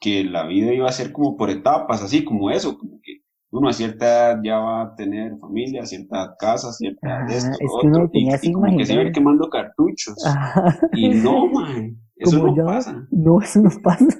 [0.00, 3.20] que la vida iba a ser como por etapas, así como eso, como que
[3.52, 7.30] uno a cierta edad ya va a tener familia, a cierta edad casa, cierta edad
[7.30, 9.12] esto, es que otro, tenía y, así y como que se imaginado.
[9.12, 10.16] quemando cartuchos.
[10.26, 10.78] ajá.
[10.92, 13.08] Y no, man, eso Como no pasa.
[13.10, 14.18] no, eso no pasa.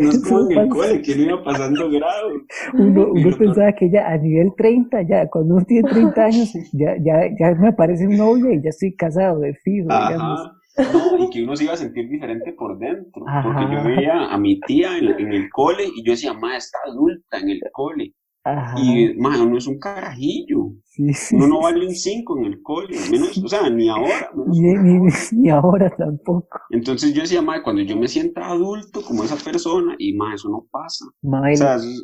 [0.00, 0.68] No es como no en el pasa.
[0.68, 2.32] cole, que uno iba pasando grados.
[2.74, 6.96] Uno, uno pensaba que ya a nivel 30, ya cuando uno tiene 30 años, ya,
[7.04, 10.52] ya, ya me aparece un novio y ya estoy casado de fijo, digamos.
[10.76, 13.24] No, y que uno se iba a sentir diferente por dentro.
[13.42, 16.78] Porque yo veía a mi tía en, en el cole y yo decía, ma, está
[16.86, 18.14] adulta en el cole.
[18.42, 18.74] Ajá.
[18.80, 20.72] Y, ma, uno es un carajillo.
[20.84, 22.96] sí, sí, Uno no vale un 5 en el cole.
[23.10, 24.30] Menos, o sea, ni ahora.
[24.46, 24.82] Ni, ahora.
[24.82, 24.98] ni,
[25.32, 26.58] ni ahora tampoco.
[26.70, 30.48] Entonces yo decía, ma, cuando yo me sienta adulto como esa persona, y ma, eso
[30.48, 31.04] no pasa.
[31.22, 32.02] Mae, O sea, eso es-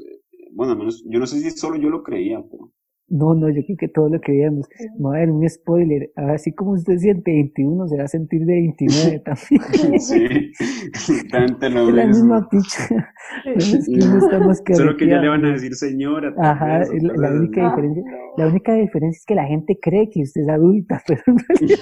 [0.52, 2.70] bueno, menos, yo no sé si solo yo lo creía, pero.
[3.08, 4.68] No, no, yo creo que todo lo que veíamos.
[4.98, 6.10] Mae, un spoiler.
[6.16, 10.52] Así como usted siente 21, se va a sentir de 29 también.
[10.94, 13.12] Sí, tanto lo Es la misma picha.
[13.44, 16.34] Es que uno está más Solo que ya le van a decir señora.
[16.38, 18.04] Ajá, la, única diferencia,
[18.36, 21.78] la única diferencia es que la gente cree que usted es adulta, pero en realidad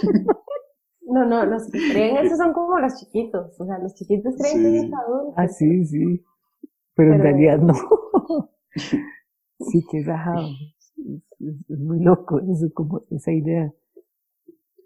[1.06, 3.58] No, no, los que creen eso son como los chiquitos.
[3.58, 4.76] O sea, los chiquitos creen que Sí.
[4.76, 5.34] es adulto.
[5.36, 6.24] Ah, sí, sí.
[6.94, 7.74] Pero en realidad no.
[9.60, 10.48] Sí, que rajado.
[10.96, 13.72] Es, es- es muy loco eso, como esa idea.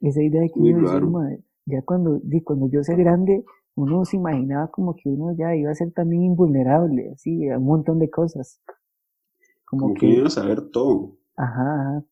[0.00, 1.11] Esa idea de que Muy uno.
[1.11, 3.44] "Mae, ya cuando, cuando yo sea grande,
[3.76, 7.64] uno se imaginaba como que uno ya iba a ser también invulnerable, así, a un
[7.64, 8.61] montón de cosas.
[9.66, 11.16] Como Como que que, iban a saber todo.
[11.36, 12.04] ajá, ajá.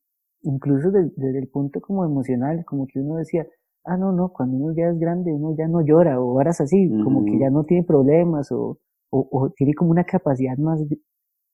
[0.43, 3.47] Incluso de- desde el punto como emocional, como que uno decía,
[3.85, 6.89] ah, no, no, cuando uno ya es grande, uno ya no llora, o varas así,
[7.05, 8.79] como que ya no tiene problemas, o,
[9.11, 10.83] o, o tiene como una capacidad más,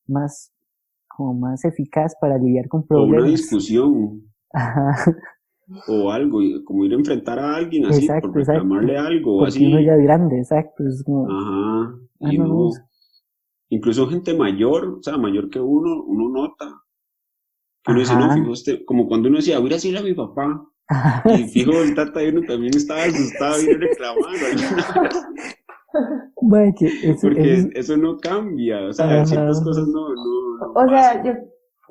[0.07, 0.53] más,
[1.17, 3.31] como más eficaz para lidiar con O una problemas.
[3.31, 4.95] discusión Ajá,
[5.89, 8.63] o algo, y como ir a enfrentar a alguien así, Exacto, por exacto.
[8.63, 9.67] reclamarle algo porque así.
[9.67, 11.95] uno ya es grande, exacto, es como, Ajá.
[12.21, 12.69] Ah, Y no.
[13.71, 16.83] Incluso gente mayor, o sea, mayor que uno, uno nota.
[17.83, 19.99] Que uno dice, no, fijo, este, como cuando uno decía, voy a ir a decirle
[20.01, 20.69] a mi papá.
[21.39, 24.29] Y fijo, el tata de uno también estaba asustado y reclamando.
[26.79, 29.27] Que eso- Porque eso- eso no cambia, o sea, Ajá.
[29.27, 31.25] ciertas cosas no, no, no O sea, pasan.
[31.25, 31.33] yo,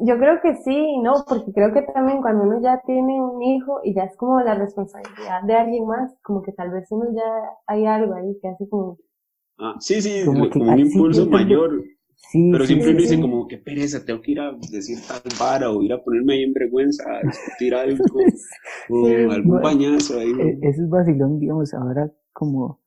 [0.06, 3.42] yo creo que sí y no, porque creo que también cuando uno ya tiene un
[3.42, 7.06] hijo y ya es como la responsabilidad de alguien más, como que tal vez uno
[7.16, 7.22] ya
[7.68, 8.98] hay algo ahí que hace como,
[9.64, 11.84] Ah, sí, sí, Como como, que- un ah, sí, impulso también- mayor.
[12.16, 13.22] sí, Pero sí, siempre sí, uno dice sí.
[13.22, 16.44] como, qué pereza, tengo que ir a decir tal vara o ir a ponerme ahí
[16.44, 17.76] en vergüenza a discutir
[18.10, 18.20] algo
[18.90, 20.32] o Sí, algún bueno, pañazo ahí.
[20.32, 22.81] Eh, Eso es vacilón, digamos, ahora como,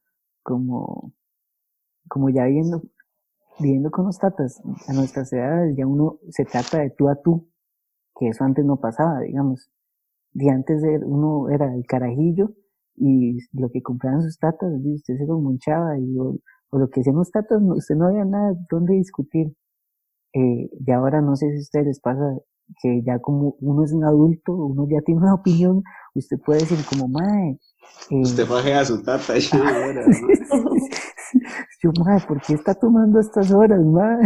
[0.44, 1.12] como,
[2.08, 2.82] como ya viendo,
[3.58, 7.48] viviendo con los tatas, a nuestras edades ya uno se trata de tú a tú,
[8.14, 9.70] que eso antes no pasaba, digamos.
[10.32, 12.52] De antes uno era el carajillo
[12.96, 16.38] y lo que compraban sus tatas, usted se lo monchaba y, o,
[16.72, 19.54] lo que hacían los tatas, usted no había nada donde discutir.
[20.34, 22.36] Eh, y ahora no sé si a ustedes les pasa
[22.82, 25.82] que ya como uno es un adulto, uno ya tiene una opinión,
[26.14, 27.58] usted puede decir como, mae,
[28.10, 29.64] eh, Usted fajea a su tata ¿no?
[31.82, 34.18] yo, mae, ¿por qué está tomando a estas horas, mae?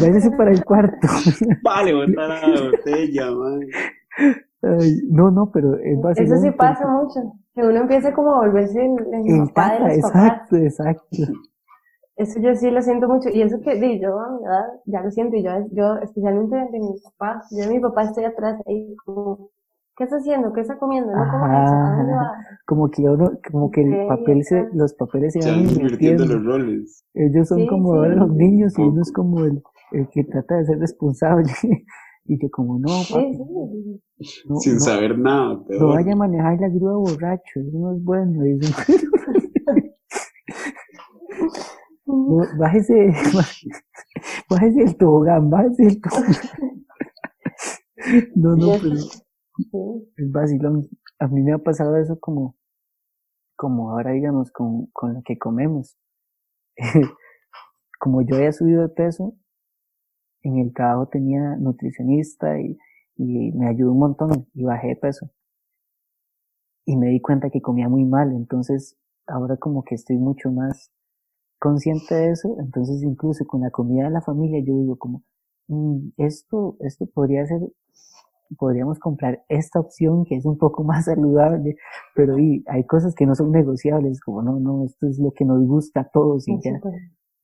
[0.00, 1.08] Váyase para el cuarto.
[1.62, 3.28] Vale, botar la botella.
[4.62, 7.20] Ay, no, no, pero es eso sí pasa mucho,
[7.54, 10.02] que uno empieza como a volverse el, el El papá de tata, los papás.
[10.02, 11.16] exacto, exacto.
[12.16, 13.28] Eso yo sí lo siento mucho.
[13.30, 15.36] Y eso que di, yo a mi edad ya lo siento.
[15.36, 19.50] Y yo, yo especialmente de mi papá, yo de mi papá estoy atrás ahí como,
[19.96, 20.52] ¿qué está haciendo?
[20.52, 21.10] ¿Qué está comiendo?
[21.12, 21.74] No como eso.
[22.66, 27.04] Como que uno, como que el papel se, los papeles se van invirtiendo los roles.
[27.14, 28.10] Ellos son Sí, como sí.
[28.10, 29.62] los niños y uno es como el,
[29.92, 31.50] el que trata de ser responsable.
[32.26, 34.44] Y yo como, no, Sí, papi, sí.
[34.48, 35.94] no, sin no, saber nada, no peor.
[35.94, 38.32] vaya a manejar la grúa borracho, eso no es bueno.
[38.32, 38.44] No,
[42.06, 43.12] bájese,
[44.50, 46.34] bájese el tobogán, bájese el tobogán.
[48.34, 48.96] no, no, pero
[50.16, 50.88] es vacilón.
[51.18, 52.56] A mí me ha pasado eso como,
[53.56, 55.96] como ahora digamos con, con lo que comemos.
[58.00, 59.36] como yo había subido de peso,
[60.42, 62.76] en el trabajo tenía nutricionista y,
[63.16, 65.30] y me ayudó un montón y bajé de peso.
[66.84, 70.92] Y me di cuenta que comía muy mal, entonces ahora como que estoy mucho más
[71.64, 75.22] consciente de eso, entonces incluso con la comida de la familia yo digo como,
[75.68, 77.60] "Mm, esto, esto podría ser,
[78.58, 81.76] podríamos comprar esta opción que es un poco más saludable,
[82.14, 85.44] pero y, hay cosas que no son negociables, como no, no, esto es lo que
[85.44, 86.94] nos gusta a todos y Sí, ya, pues,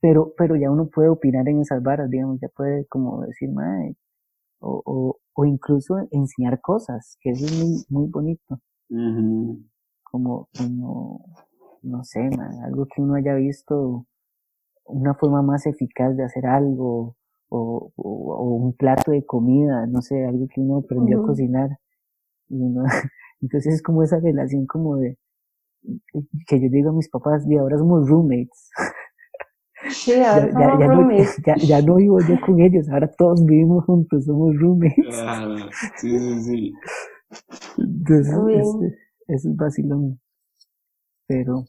[0.01, 3.97] pero, pero ya uno puede opinar en esas varas, digamos, ya puede como decir, mae,
[4.61, 8.61] o, o, o incluso enseñar cosas, que eso es muy, muy bonito,
[8.91, 9.65] Ujú.
[10.05, 11.25] como, como,
[11.83, 12.21] no sé,
[12.65, 14.07] algo que uno haya visto,
[14.93, 17.17] una forma más eficaz de hacer algo,
[17.49, 21.71] o, o, o un plato de comida, no sé, algo que uno aprendió a cocinar,
[22.49, 22.85] y uno,
[23.43, 25.19] entonces es como esa relación como de,
[26.47, 28.71] que yo digo a mis papás, de ahora somos roommates,
[30.05, 31.11] Sí, ya, ahora ya, somos ya, no,
[31.47, 35.07] ya, ya no vivo yo con ellos, ahora todos vivimos juntos, somos roommates.
[35.13, 36.73] Ah, sí, sí, sí.
[37.79, 38.61] Entonces, Está bien.
[38.61, 40.21] es- eso es vacilón.
[41.27, 41.65] Pero,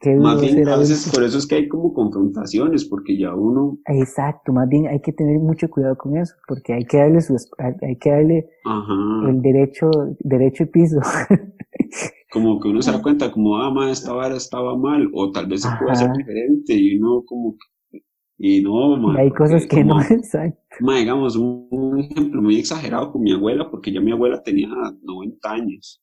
[0.00, 4.52] Más bien, a veces por eso es que hay como confrontaciones, porque ya uno, Exacto,
[4.52, 7.74] más bien hay que tener mucho cuidado con eso, porque hay que darle su, hay
[7.82, 9.90] hay que darle ajá, el derecho,
[10.20, 11.00] derecho y piso.
[12.30, 15.46] como que uno se da cuenta, como, ah, ma, esta vara estaba mal, o tal
[15.46, 17.56] vez se puede hacer diferente, y uno como
[17.90, 18.02] que,
[18.38, 20.76] y no, Y ma, hay porque cosas que no, exacto.
[20.80, 24.68] ma, digamos, un, un ejemplo muy exagerado con mi abuela, porque ya mi abuela tenía
[25.02, 26.02] 90 años,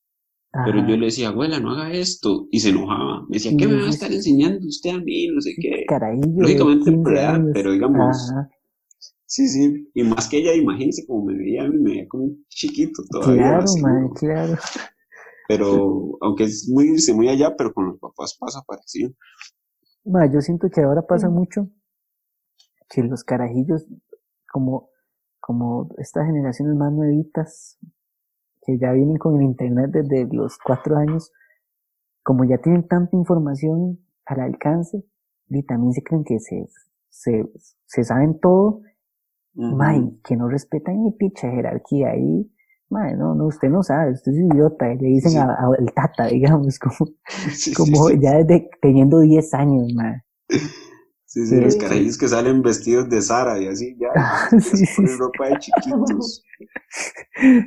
[0.64, 3.76] pero yo le decía, abuela, no haga esto, y se enojaba, me decía, ¿qué me
[3.80, 5.28] va a estar enseñando usted a mí?
[5.28, 5.84] No sé qué.
[5.88, 7.50] Carajillo de Lógicamente por 15 edad, años.
[7.54, 8.48] pero digamos, Ajá.
[9.26, 12.24] sí, sí, y más que ella, imagínense como me veía, a mí me veía como
[12.24, 14.10] un chiquito todavía, Claro, así, man, ¿no?
[14.14, 14.54] claro.
[15.48, 19.12] pero aunque es muy irse muy allá, pero con los papás pasa parecido.
[20.04, 21.32] Ma, yo siento que ahora pasa Sí.
[21.34, 21.68] mucho
[22.88, 23.84] que los carajillos,
[24.52, 24.90] como,
[25.40, 27.78] como estas generaciones más nuevitas,
[28.66, 31.32] que ya vienen con el internet desde los cuatro años,
[32.24, 35.04] como ya tienen tanta información al alcance,
[35.48, 36.68] y también se creen que se,
[37.08, 37.48] se,
[37.86, 38.82] se saben todo,
[39.54, 42.50] y que no respetan ni picha jerarquía ahí,
[42.90, 45.38] ma, no, no, usted no sabe, usted es idiota, le dicen Sí.
[45.38, 45.56] a-
[45.94, 47.10] tata, digamos, como,
[47.52, 48.18] Sí, como sí.
[48.20, 50.22] ya desde teniendo 10 años, ma.
[51.26, 54.08] Sí, sí, los carajillos que salen vestidos de Sara y así, ya,
[54.60, 56.42] Sí, sí, ropa de chiquitos.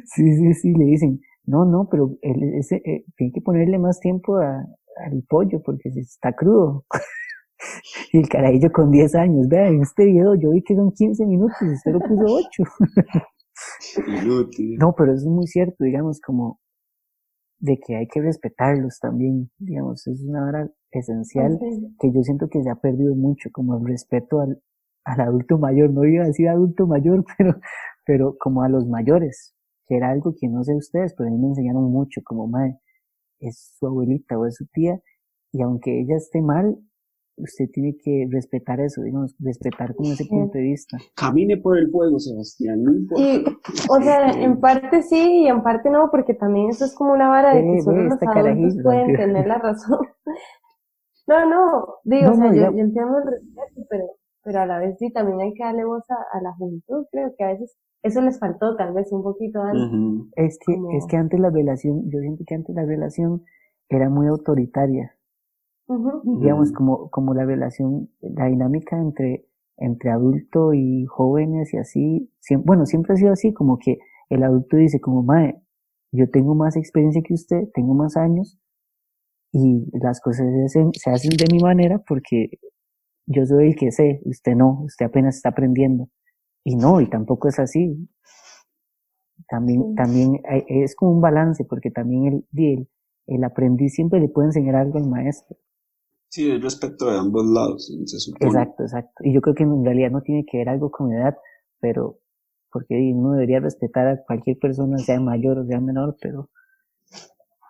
[0.06, 4.00] Sí, sí, sí, le dicen, no, no, pero él, ese, eh, tiene que ponerle más
[4.00, 4.66] tiempo a-
[5.06, 6.86] al pollo porque está crudo.
[8.14, 11.26] Y el carajillo con 10 años, vea, en este video yo vi que son 15
[11.26, 12.64] minutos, usted lo puso 8.
[14.08, 14.78] Inútil.
[14.78, 16.60] No, pero eso es muy cierto, digamos, como
[17.60, 21.60] de que hay que respetarlos también, digamos, es una hora esencial
[22.00, 24.62] que yo siento que se ha perdido mucho, como el respeto al,
[25.06, 27.56] al adulto mayor, no iba a decir adulto mayor, pero,
[28.06, 29.56] pero como a los mayores,
[29.88, 32.80] que era algo que no sé ustedes, pero a mí me enseñaron mucho, como madre,
[33.40, 35.00] es su abuelita o es su tía,
[35.52, 36.78] y aunque ella esté mal,
[37.42, 40.98] usted tiene que respetar eso, digamos, respetar como ese punto de vista.
[41.16, 43.24] Camine por el fuego, Sebastián, no importa.
[43.24, 43.44] Y,
[43.90, 47.30] o sea, en parte sí y en parte no, porque también eso es como una
[47.30, 50.00] vara de Ve, que solo los adultos pueden tener la razón.
[51.30, 54.06] No, no, digo, No, o sea, no, yo, yo entiendo el respeto, pero,
[54.44, 57.34] pero a la vez sí, también hay que darle voz a, a la juventud, creo
[57.38, 59.84] que a veces eso les faltó tal vez un poquito antes.
[59.94, 60.28] Ujú.
[60.36, 63.44] Es que, Como- es que antes la relación, yo siento que antes la relación
[63.90, 65.16] era muy autoritaria.
[66.24, 69.46] Digamos, como, como la relación, la dinámica entre,
[69.78, 73.98] entre adulto y jóvenes y así, siem- bueno, siempre ha sido así, como que
[74.30, 75.60] el adulto dice como, mae,
[76.12, 78.60] yo tengo más experiencia que usted, tengo más años,
[79.52, 82.50] y las cosas se hacen, se hacen de mi manera porque
[83.28, 86.10] yo soy el que sé, usted no, usted apenas está aprendiendo.
[86.64, 88.10] Y no, y tampoco es así.
[89.48, 89.96] También, Sí.
[89.96, 92.90] también hay- es como un balance, porque también el, el,
[93.28, 95.58] el aprendiz siempre le puede enseñar algo al maestro.
[96.32, 98.46] Sí, el respeto de ambos lados, se supone.
[98.52, 99.24] Exacto, exacto.
[99.24, 101.36] Y yo creo que en realidad no tiene que ver algo con edad,
[101.80, 102.20] pero
[102.72, 106.50] porque uno debería respetar a cualquier persona, sea mayor o sea menor, pero,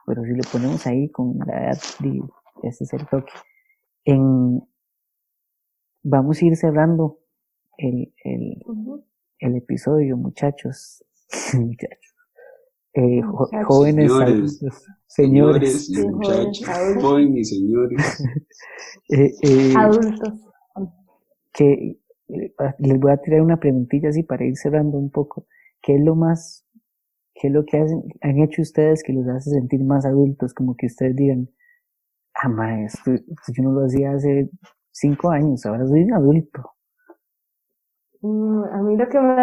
[0.09, 2.19] pero si le ponemos ahí con la edad, di,
[2.63, 3.31] ese es el toque.
[4.05, 4.59] En,
[6.01, 7.19] vamos a ir cerrando
[7.77, 11.05] el, el, episodio, muchachos.
[11.53, 12.15] muchachos.
[12.93, 14.33] Eh, jo- jóvenes Señores.
[14.33, 18.23] adultos, señores, Señores y jóvenes y señores.
[19.09, 20.33] eh, eh, Adultos.
[21.53, 21.99] que
[22.29, 25.45] eh, les voy a tirar una preguntilla así para ir cerrando un poco.
[25.83, 26.65] ¿Qué es lo más,
[27.39, 30.53] qué es lo que hacen, han hecho ustedes que los hace sentir más adultos?
[30.55, 31.49] Como que ustedes digan,
[32.35, 33.15] ah, maestro,
[33.55, 34.49] yo no lo hacía hace
[34.91, 36.61] cinco años, ahora soy un adulto.
[38.21, 39.33] Mm, a mí lo que me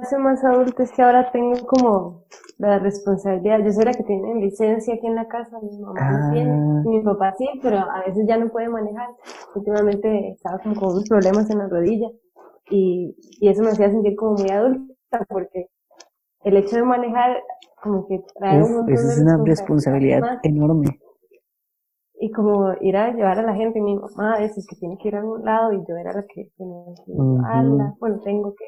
[0.00, 2.24] hace más adulto es que ahora tengo como
[2.58, 3.58] la responsabilidad.
[3.64, 6.82] Yo soy la que tiene licencia aquí en la casa, mi mamá no tiene, Ah.
[6.86, 9.08] mi papá sí, pero a veces ya no puede manejar.
[9.54, 12.08] Últimamente estaba como con unos problemas en la rodilla
[12.70, 15.68] y, y eso me hacía sentir como muy adulta porque
[16.44, 17.42] el hecho de manejar
[17.82, 20.38] como que trae Uf, un montón eso de es una responsabilidad más.
[20.42, 20.98] enorme.
[22.20, 25.08] y como ir a llevar a la gente, mi mamá a veces que tiene que
[25.08, 27.22] ir a algún lado y yo era la que tenía que Ujú.
[27.32, 28.64] llevarla, bueno, tengo que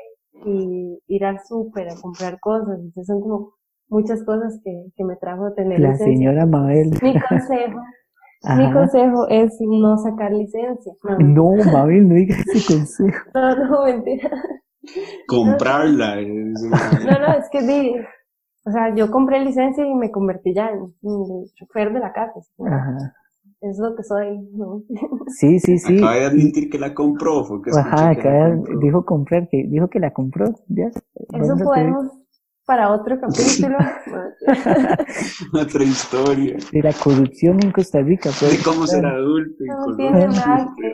[0.47, 3.53] y ir al súper a comprar cosas, entonces son como
[3.89, 6.05] muchas cosas que, que me trajo tener La licencia.
[6.17, 6.99] señora Mabel.
[7.01, 7.81] Mi consejo,
[8.53, 8.73] mi Ajá.
[8.73, 10.93] consejo es no sacar licencia.
[11.05, 13.25] No, No, Mabel, no diga ese consejo.
[13.35, 14.31] no, no, mentira.
[15.27, 16.17] Comprarla.
[16.23, 17.95] No, no, es que di,
[18.65, 22.41] o sea, yo compré licencia y me convertí ya en, en chofer de la casa.
[22.67, 23.15] Ajá.
[23.61, 24.83] Es lo que soy, ¿no?
[25.29, 25.97] Sí, sí, sí.
[25.99, 27.45] Acaba de admitir que la compró.
[27.45, 28.79] Fue que escuché Ajá, que la compró.
[28.79, 30.89] dijo comprar, que dijo que la compró, ya.
[30.89, 32.07] Eso podemos
[32.67, 33.79] para otro capítulo.
[35.53, 36.57] Otra historia.
[36.73, 39.65] de la corrupción en Costa Rica, De pues, cómo ser adulto.
[39.65, 40.89] No tiene nada que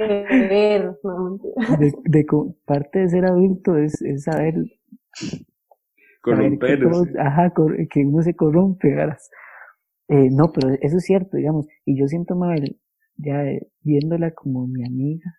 [0.49, 0.99] ver.
[1.03, 1.39] No,
[1.79, 2.27] de, de
[2.67, 5.45] parte de ser adulto es, es saber, que,
[6.23, 7.19] Corromperse.
[7.19, 9.17] ajá, cor- que uno se corrompe, ¿verdad?
[10.09, 12.79] Eh, no, pero eso es cierto, digamos, y yo siento, Mabel,
[13.17, 15.31] ya eh, viéndola como mi amiga,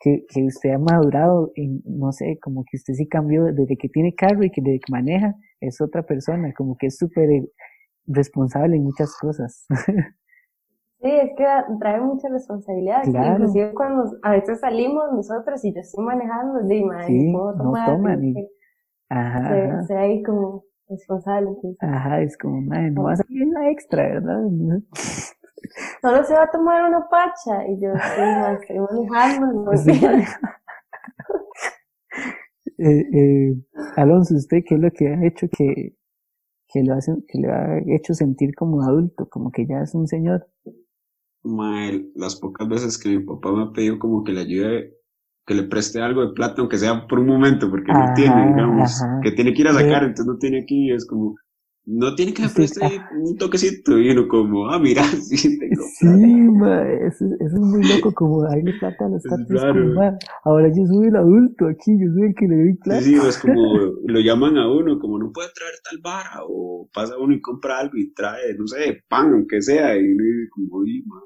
[0.00, 3.88] que, que usted ha madurado, en, no sé, como que usted sí cambió desde que
[3.88, 7.48] tiene carro y que desde que maneja, es otra persona, como que es súper eh,
[8.06, 9.66] responsable en muchas cosas.
[11.00, 11.44] Sí, es que
[11.78, 13.04] trae mucha responsabilidad.
[13.04, 13.34] Claro.
[13.34, 18.24] Inclusive cuando a veces salimos nosotros y yo estoy manejando, dime, Sí, puedo no toman
[18.24, 18.48] y
[19.08, 19.82] Ajá, se, ajá.
[19.84, 21.50] se ahí como responsable.
[21.50, 24.40] Entonces, Ajá, es como, madre, no vas a salir en la extra, ¿verdad?
[26.02, 28.20] solo se va a tomar una pacha y yo sí,
[28.80, 29.46] manejando.
[29.64, 30.26] No Sí, madre.
[32.78, 33.54] eh, eh,
[33.96, 35.94] Alonso, ¿usted qué es lo que ha hecho que,
[36.68, 40.06] que lo hace, que le ha hecho sentir como adulto, como que ya es un
[40.08, 40.48] señor?
[41.44, 44.94] Mae, las pocas veces que mi papá me ha pedido como que le ayude,
[45.46, 49.02] que le preste algo de plata, aunque sea por un momento, porque no tiene, digamos,
[49.02, 49.20] ajá.
[49.22, 49.78] que tiene que ir a Sí.
[49.78, 51.36] sacar, entonces no tiene aquí, es como,
[51.88, 55.94] no tiene que me Sí, preste un toquecito, y uno como, ah, mira, sí tengo
[56.00, 60.18] Sí, ma, eso, eso es muy loco, como darle plata a los tatis, como, ma,
[60.44, 63.00] ahora yo soy el adulto aquí, yo soy el que le doy plata.
[63.00, 66.88] Sí, sí, es como, lo llaman a uno, como no puede traer tal vara, o
[66.92, 70.48] pasa uno y compra algo y trae, no sé, pan, aunque sea, y uno dice
[70.50, 71.22] como, uy, mae.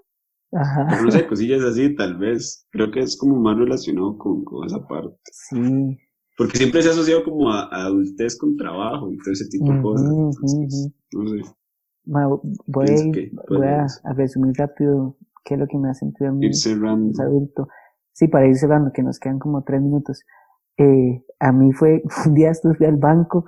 [0.53, 2.67] Ajá, Pero no sé, cosillas así, tal vez.
[2.71, 5.19] Creo que es como más relacionado con, con esa parte.
[5.31, 5.99] sí.
[6.37, 9.73] Porque siempre se ha asociado como a, a adultez con trabajo y todo ese tipo
[9.73, 10.17] de Ujú, cosas.
[10.43, 11.43] ujú, Entonces, no sé,
[12.05, 12.27] Ma,
[12.67, 16.33] voy, que voy a, a resumir rápido qué es lo que me ha sentido a
[16.33, 16.49] mí.
[16.49, 17.13] ir cerrando.
[17.13, 17.69] es adulto.
[18.13, 20.23] Sí, para ir cerrando, que nos quedan como tres minutos.
[20.79, 23.45] Eh, a mí fue, un día fui al banco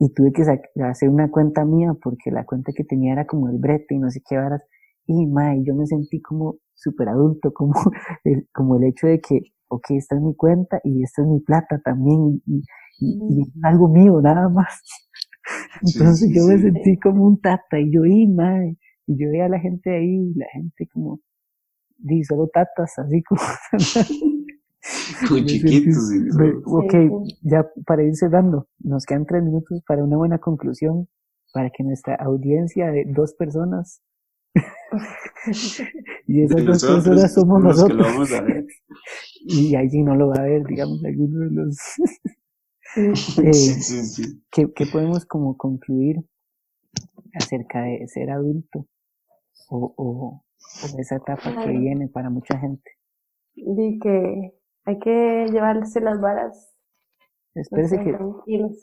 [0.00, 0.42] y tuve que
[0.84, 4.10] hacer una cuenta mía porque la cuenta que tenía era como el brete y no
[4.10, 4.62] sé qué varas.
[5.06, 7.74] Y mae, yo me sentí como súper adulto, como
[8.24, 11.40] el, como el hecho de que, ok, esta es mi cuenta y esta es mi
[11.40, 12.62] plata también y,
[13.00, 14.82] y, y es algo mío nada más.
[15.82, 16.58] Entonces sí, yo me sí.
[16.58, 20.32] sentí como un tata y yo, y mae, y yo veía a la gente ahí,
[20.34, 21.20] la gente como,
[21.98, 23.40] di solo tatas, así como.
[25.30, 26.94] Me chiquitos sentí- me- ok,
[27.42, 31.08] ya para ir cerrando, nos quedan tres minutos para una buena conclusión,
[31.52, 34.02] para que nuestra audiencia de dos personas
[36.26, 38.06] y esas dos nosotros, personas somos los que lo nosotros.
[38.06, 38.66] vamos a ver.
[39.46, 41.76] y alguien no lo va a ver, digamos, alguno de los...
[42.96, 44.42] Eh, Sí, sí, sí.
[44.50, 46.16] ¿qué, qué podemos como concluir
[47.34, 48.86] acerca de ser adulto
[49.68, 50.44] o, o,
[50.82, 52.90] o esa etapa que viene para mucha gente?
[53.76, 54.54] Di que
[54.86, 56.74] hay que llevarse las varas.
[57.54, 58.12] Espérese que...
[58.12, 58.82] tranquilos.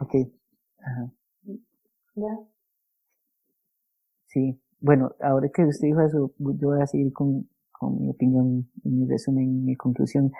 [0.00, 0.14] Ok.
[0.78, 1.12] Ajá.
[2.16, 2.38] Ya.
[4.26, 8.68] Sí, bueno, ahora que usted dijo eso, yo voy a seguir con, con mi opinión
[8.84, 10.32] mi resumen, mi conclusión,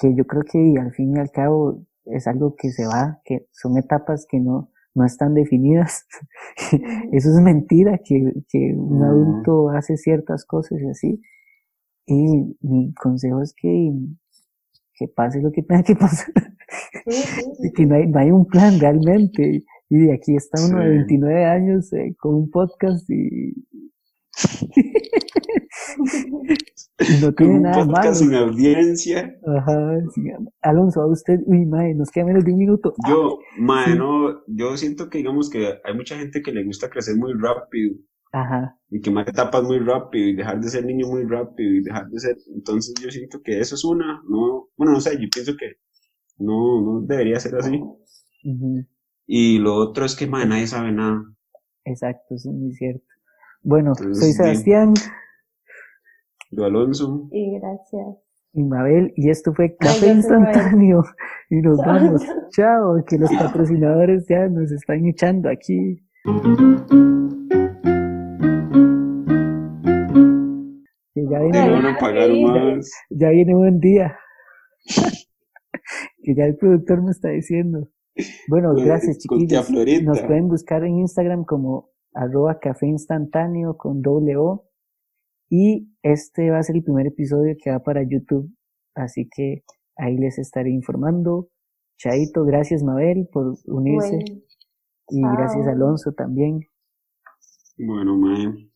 [0.00, 3.46] que yo creo que al fin y al cabo es algo que se va, que
[3.52, 6.06] son etapas que no, no están definidas.
[7.12, 11.22] Eso es mentira, que, que un adulto hace ciertas cosas y así.
[12.06, 13.92] Y mi consejo es que,
[14.94, 16.32] que pase lo que tenga que pasar,
[17.04, 17.68] Sí, sí, sí.
[17.68, 19.64] y que no hay, no hay un plan realmente.
[19.94, 20.90] Y aquí está uno de Sí.
[20.96, 23.52] 29 años eh, con un podcast y,
[27.20, 27.92] no tiene Un nada malo.
[27.92, 29.36] podcast sin audiencia.
[29.46, 30.22] Ajá, sí.
[30.62, 32.94] Alonso, a usted, uy, mae, nos queda menos de un minuto.
[33.06, 33.98] Yo, mae, Sí.
[33.98, 37.94] no, yo siento que digamos que hay mucha gente que le gusta crecer muy rápido
[38.32, 42.08] Ajá, y quemar etapas muy rápido y dejar de ser niño muy rápido y dejar
[42.08, 45.52] de ser, entonces yo siento que eso es una, no, bueno, no sé, yo pienso
[45.54, 45.72] que
[46.38, 47.78] no, no debería ser así.
[48.44, 48.86] ujú,
[49.26, 51.22] Y lo otro es que, nadie sabe nada.
[51.84, 53.04] exacto, eso es muy cierto.
[53.62, 54.54] Bueno, Entonces, soy bien.
[54.64, 54.94] Sebastián
[56.50, 58.16] Yo, Alonso, Y gracias.
[58.52, 60.08] y Mabel, y esto fue Café.
[60.12, 61.02] Instantáneo.
[61.50, 61.86] Y nos Chao.
[61.86, 62.22] vamos.
[62.50, 66.02] Chao, que los patrocinadores ya nos están echando aquí.
[71.14, 72.44] Que ya viene, van a pagar sí.
[72.44, 72.90] más.
[73.10, 74.16] ya viene buen día.
[76.22, 77.88] que ya el productor me está diciendo.
[78.48, 79.70] Bueno, Con- gracias chiquillos.
[80.04, 84.68] Nos pueden buscar en Instagram como arroba café instantáneo con doble O.
[85.48, 88.50] Y este va a ser el primer episodio que va para YouTube.
[88.94, 89.64] Así que
[89.96, 91.48] ahí les estaré informando.
[91.98, 94.16] Chaito, gracias Mabel por unirse.
[94.16, 94.42] Bueno,
[95.08, 95.66] y gracias.
[95.66, 96.60] Alonso también.
[97.78, 98.70] Bueno, mae,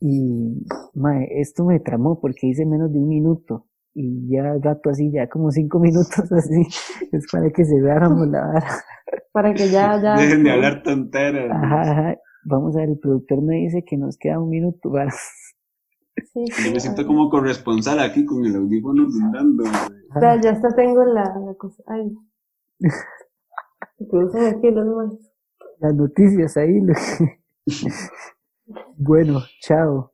[0.00, 3.67] Y mae, esto me tramó porque hice menos de un minuto.
[4.00, 6.62] Y ya rato así, ya como cinco minutos así.
[7.10, 8.66] Es para que cerráramos la vara.
[9.32, 10.16] Para que ya, ya.
[10.16, 11.50] dejen de hablar tonteras.
[11.50, 12.16] Ajá, ajá.
[12.44, 14.92] Vamos a ver, el productor me dice que nos queda un minuto.
[14.92, 19.64] para- Sí, sí, Yo me siento como corresponsal aquí con el audífono brindando.
[19.64, 20.20] mae.
[20.20, 21.82] Ya, ya hasta tengo la, la cosa.
[21.86, 22.12] Ay.
[24.52, 25.32] Aquí los.
[25.80, 26.80] Las noticias ahí.
[28.96, 30.12] bueno, chao.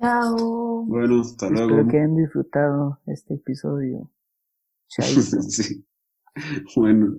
[0.00, 0.84] Chao.
[0.86, 1.70] Bueno, hasta luego.
[1.70, 4.10] Espero que hayan disfrutado este episodio.
[4.88, 5.42] Chaito.
[5.42, 5.84] sí.
[6.76, 7.16] Bueno.